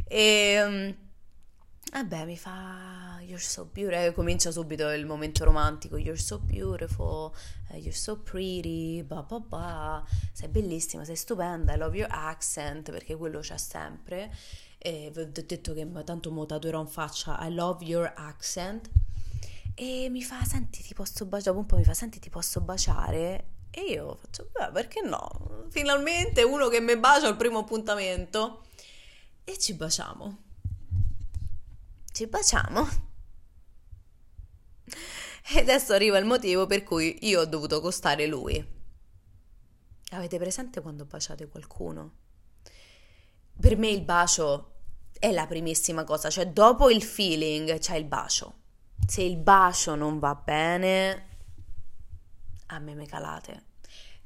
[0.09, 0.97] E um,
[1.93, 7.35] vabbè, mi fa You're so beautiful, comincia subito il momento romantico, You're so beautiful,
[7.71, 12.93] uh, you're so pretty, ba ba ba, sei bellissima, sei stupenda, I love your accent,
[12.93, 14.33] perché quello c'è sempre.
[14.79, 18.89] E vi ho detto che tanto mo tatuerò in faccia I love your accent.
[19.75, 21.51] E mi fa, senti, ti posso baciare?
[21.51, 23.55] Dopo un po' mi fa, senti, ti posso baciare?
[23.71, 25.65] E io faccio, beh, perché no?
[25.71, 28.63] Finalmente uno che mi bacia al primo appuntamento.
[29.43, 30.45] E ci baciamo.
[32.13, 33.15] Ci baciamo.
[35.55, 38.75] E adesso arriva il motivo per cui io ho dovuto costare lui.
[40.11, 42.13] Avete presente quando baciate qualcuno?
[43.59, 44.73] Per me il bacio
[45.19, 48.55] è la primissima cosa, cioè dopo il feeling c'è il bacio.
[49.07, 51.27] Se il bacio non va bene,
[52.67, 53.65] a me me calate.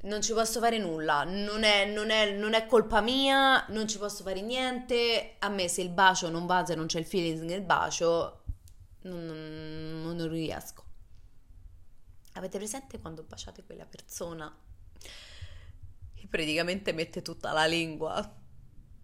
[0.03, 3.99] Non ci posso fare nulla, non è, non, è, non è, colpa mia, non ci
[3.99, 5.35] posso fare niente.
[5.39, 8.40] A me se il bacio non va, se non c'è il feeling nel bacio,
[9.01, 10.83] non, non, non riesco.
[12.33, 14.53] Avete presente quando baciate quella persona
[16.15, 18.37] che praticamente mette tutta la lingua?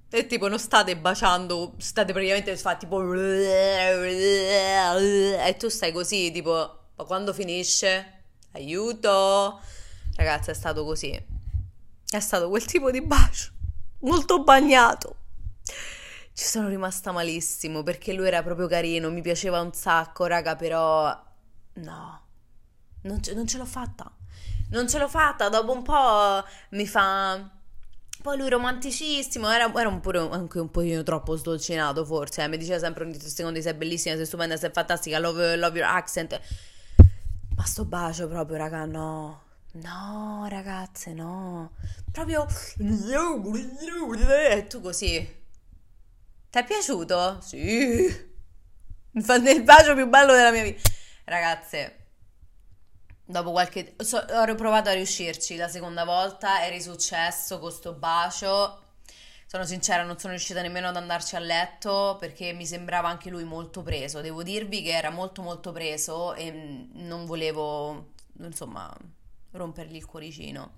[0.10, 3.86] E tipo non state baciando, state praticamente fa tipo e
[5.58, 8.14] tu stai così tipo ma quando finisce?
[8.54, 9.60] Aiuto!
[10.16, 11.12] Ragazzi, è stato così.
[12.10, 13.52] È stato quel tipo di bacio
[14.00, 15.16] molto bagnato.
[16.38, 21.26] Ci sono rimasta malissimo perché lui era proprio carino, mi piaceva un sacco, raga, però
[21.74, 22.22] no
[23.08, 24.12] non ce, non ce l'ho fatta.
[24.70, 25.50] Non ce l'ho fatta.
[25.50, 27.50] Dopo un po' mi fa.
[28.22, 32.48] Poi lui romanticissimo, era, era un pure anche un pochino troppo sdolcinato forse, eh.
[32.50, 36.40] mi diceva sempre ogni secondi sei bellissima, sei stupenda, sei fantastica, love, love your accent.
[37.56, 39.44] Ma sto bacio proprio, raga, no.
[39.74, 41.72] No, ragazze, no.
[42.12, 42.46] Proprio...
[42.80, 45.46] E tu così.
[46.50, 47.40] Ti è piaciuto?
[47.42, 48.36] Sì.
[49.22, 50.90] Fa il bacio più bello della mia vita.
[51.26, 52.08] Ragazze,
[53.30, 53.94] Dopo qualche...
[53.98, 58.84] So, ho provato a riuscirci la seconda volta, è risuccesso con sto bacio.
[59.46, 63.44] Sono sincera, non sono riuscita nemmeno ad andarci a letto perché mi sembrava anche lui
[63.44, 64.22] molto preso.
[64.22, 68.96] Devo dirvi che era molto molto preso e non volevo, insomma,
[69.52, 70.76] rompergli il cuoricino.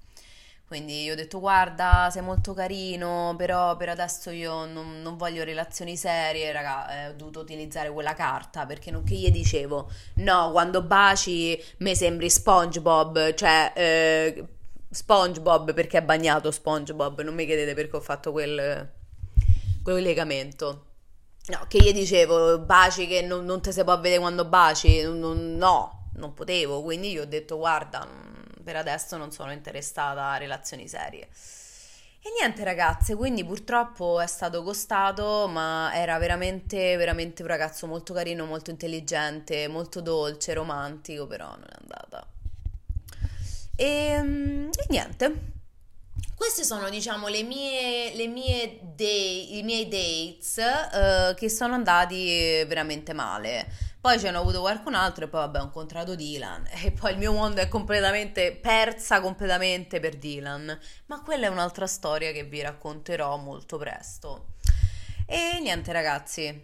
[0.69, 5.43] Quindi io ho detto guarda, sei molto carino, però per adesso io non, non voglio
[5.43, 10.51] relazioni serie, raga, eh, ho dovuto utilizzare quella carta perché non che gli dicevo, no,
[10.51, 14.45] quando baci mi sembri SpongeBob, cioè eh,
[14.91, 18.87] SpongeBob perché è bagnato SpongeBob, non mi chiedete perché ho fatto quel,
[19.81, 20.85] collegamento.
[21.47, 25.55] No, che gli dicevo, baci che non, non te si può vedere quando baci, non,
[25.55, 28.07] no, non potevo, quindi gli ho detto guarda,
[28.63, 31.27] per adesso non sono interessata a relazioni serie.
[32.21, 38.13] E niente ragazze, quindi purtroppo è stato costato, ma era veramente, veramente un ragazzo molto
[38.13, 42.27] carino, molto intelligente, molto dolce, romantico, però non è andata.
[43.77, 45.33] E, ehm, e niente,
[46.35, 52.63] queste sono, diciamo, le mie, le mie day, i miei dates uh, che sono andati
[52.65, 53.67] veramente male.
[54.01, 57.17] Poi ce n'ho avuto qualcun altro e poi vabbè ho incontrato Dylan e poi il
[57.17, 60.79] mio mondo è completamente persa completamente per Dylan.
[61.07, 64.53] Ma quella è un'altra storia che vi racconterò molto presto.
[65.25, 66.61] E niente ragazzi,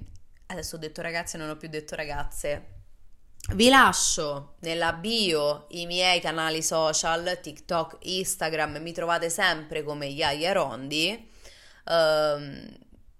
[0.47, 2.73] adesso ho detto ragazze, non ho più detto ragazze.
[3.53, 10.53] Vi lascio nella bio i miei canali social, TikTok, Instagram, mi trovate sempre come Yaya
[10.53, 11.31] Rondi.
[11.87, 12.75] Um,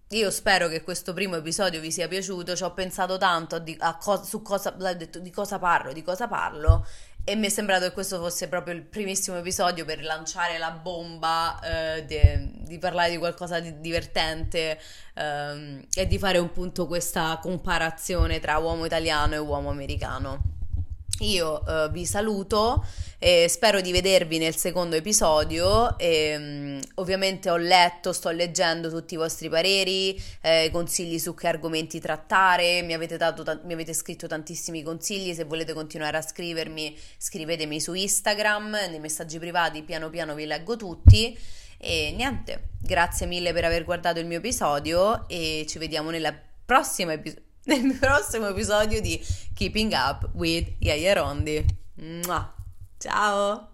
[0.09, 4.23] io spero che questo primo episodio vi sia piaciuto, ci ho pensato tanto di, co-
[4.23, 6.85] su cosa, detto, di cosa parlo, di cosa parlo
[7.27, 11.59] e mi è sembrato che questo fosse proprio il primissimo episodio per lanciare la bomba
[11.59, 14.79] eh, de, di parlare di qualcosa di divertente
[15.15, 20.54] ehm, e di fare appunto questa comparazione tra uomo italiano e uomo americano.
[21.19, 22.85] Io uh, vi saluto
[23.19, 25.97] e spero di vedervi nel secondo episodio.
[25.97, 31.47] E, um, ovviamente ho letto, sto leggendo tutti i vostri pareri, eh, consigli su che
[31.47, 32.81] argomenti trattare.
[32.81, 35.33] Mi avete, dato, mi avete scritto tantissimi consigli.
[35.33, 40.75] Se volete continuare a scrivermi, scrivetemi su Instagram, nei messaggi privati, piano piano vi leggo
[40.75, 41.37] tutti.
[41.77, 47.13] E niente, grazie mille per aver guardato il mio episodio e ci vediamo nella prossima
[47.13, 49.19] episodio nel prossimo episodio di
[49.53, 51.65] Keeping Up with Yaya Rondi.
[52.97, 53.73] Ciao!